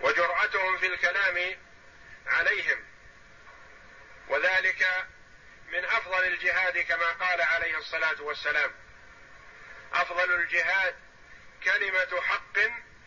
وجرأتهم 0.00 0.78
في 0.78 0.86
الكلام 0.86 1.56
عليهم 2.26 2.84
وذلك 4.28 5.06
من 5.68 5.84
أفضل 5.84 6.24
الجهاد 6.24 6.78
كما 6.78 7.06
قال 7.06 7.40
عليه 7.42 7.78
الصلاة 7.78 8.22
والسلام. 8.22 8.74
أفضل 9.92 10.34
الجهاد 10.34 10.94
كلمة 11.64 12.20
حق 12.20 12.58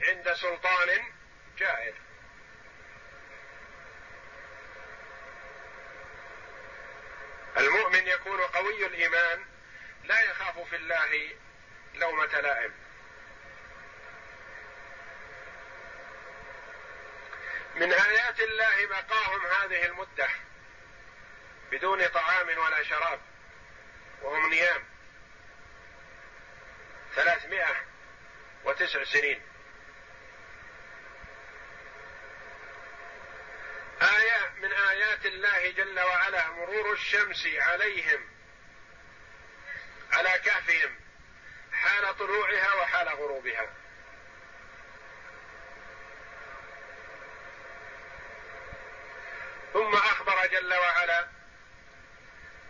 عند 0.01 0.33
سلطان 0.33 1.13
جائر 1.57 2.06
المؤمن 7.57 8.07
يكون 8.07 8.41
قوي 8.41 8.85
الإيمان 8.85 9.45
لا 10.03 10.21
يخاف 10.21 10.59
في 10.59 10.75
الله 10.75 11.29
لومة 11.93 12.39
لائم. 12.41 12.73
من 17.75 17.93
آيات 17.93 18.39
الله 18.39 18.85
بقاهم 18.85 19.47
هذه 19.47 19.85
المدة 19.85 20.29
بدون 21.71 22.07
طعام 22.07 22.57
ولا 22.57 22.83
شراب 22.83 23.19
وهم 24.21 24.49
نيام. 24.49 24.83
ثلاثمائة 27.15 27.85
وتسع 28.63 29.03
سنين. 29.03 29.46
آية 34.01 34.53
من 34.61 34.73
آيات 34.73 35.25
الله 35.25 35.71
جل 35.71 35.99
وعلا 35.99 36.47
مرور 36.51 36.93
الشمس 36.93 37.47
عليهم 37.47 38.29
على 40.11 40.29
كهفهم 40.29 40.99
حال 41.71 42.17
طلوعها 42.17 42.73
وحال 42.73 43.09
غروبها. 43.09 43.73
ثم 49.73 49.95
أخبر 49.95 50.45
جل 50.47 50.73
وعلا 50.73 51.27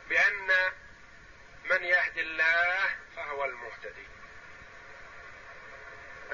بأن 0.09 0.47
من 1.63 1.83
يهدي 1.83 2.21
الله 2.21 2.95
فهو 3.15 3.45
المهتدي. 3.45 4.07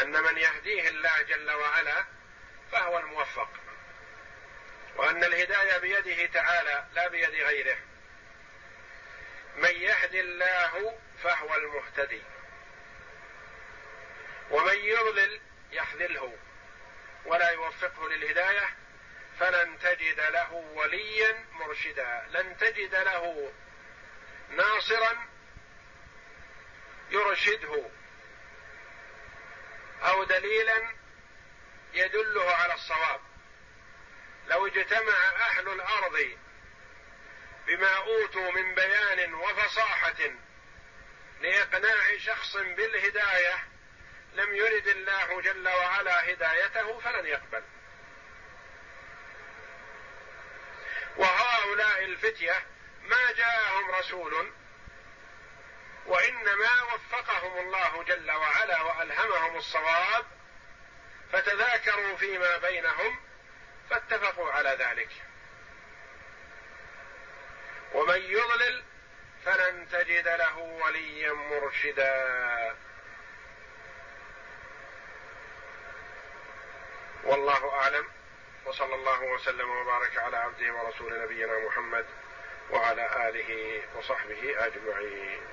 أن 0.02 0.24
من 0.24 0.38
يهديه 0.38 0.89
الله 0.89 1.22
جل 1.22 1.52
وعلا 1.52 2.06
فهو 2.72 3.00
الموفق. 3.00 3.62
وأن 4.96 5.24
الهداية 5.24 5.78
بيده 5.78 6.26
تعالى 6.26 6.88
لا 6.94 7.08
بيد 7.08 7.30
غيره. 7.30 7.78
من 9.56 9.70
يهدي 9.70 10.20
الله 10.20 11.00
فهو 11.24 11.56
المهتدي. 11.56 12.22
ومن 14.52 14.78
يضلل 14.78 15.41
يخذله 15.72 16.38
ولا 17.26 17.50
يوفقه 17.50 18.10
للهداية 18.10 18.70
فلن 19.39 19.80
تجد 19.80 20.20
له 20.20 20.54
وليا 20.54 21.46
مرشدا. 21.52 22.28
لن 22.32 22.58
تجد 22.58 22.96
له 22.96 23.54
ناصرا 24.50 25.28
يرشده. 27.10 27.89
أو 30.04 30.24
دليلا 30.24 30.94
يدله 31.94 32.52
على 32.52 32.74
الصواب. 32.74 33.33
لو 34.48 34.68
اجتمع 34.68 35.18
أهل 35.39 35.70
الأرض 35.70 36.38
بما 37.68 37.96
أوتوا 37.98 38.52
من 38.52 38.76
بيان 38.76 39.34
وفصاحة 39.34 40.32
لإقناع 41.41 42.18
شخص 42.18 42.58
بالهداية 42.58 43.68
لم 44.34 44.56
يرد 44.56 44.88
الله 44.88 45.41
جل 45.41 45.68
وعلا 45.68 46.32
هدايته 46.32 47.00
فلن 47.00 47.26
يقبل. 47.26 47.64
وهؤلاء 51.18 52.04
الفتية 52.04 52.66
ما 53.02 53.32
جاءهم 53.32 53.91
رسول 53.91 54.52
وإنما 56.06 56.84
وفقهم 56.94 57.58
الله 57.58 58.04
جل 58.04 58.32
وعلا 58.32 58.82
وألهمهم 58.82 59.56
الصواب 59.56 60.26
فتذاكروا 61.32 62.18
فيما 62.18 62.58
بينهم 62.58 63.20
فاتفقوا 63.90 64.52
على 64.52 64.70
ذلك. 64.70 65.10
ومن 67.94 68.22
يضلل 68.22 68.84
فلن 69.46 69.88
تجد 69.92 70.28
له 70.28 70.58
وليا 70.58 71.34
مرشدا. 71.34 72.76
والله 77.24 77.74
أعلم. 77.74 78.08
وصلى 78.66 78.96
الله 78.96 79.24
وسلم 79.24 79.70
وبارك 79.70 80.18
على 80.18 80.38
عبده 80.38 80.74
ورسول 80.74 81.24
نبينا 81.24 81.60
محمد 81.60 82.06
وعلى 82.70 83.30
آله 83.30 83.82
وصحبه 83.96 84.66
أجمعين. 84.66 85.53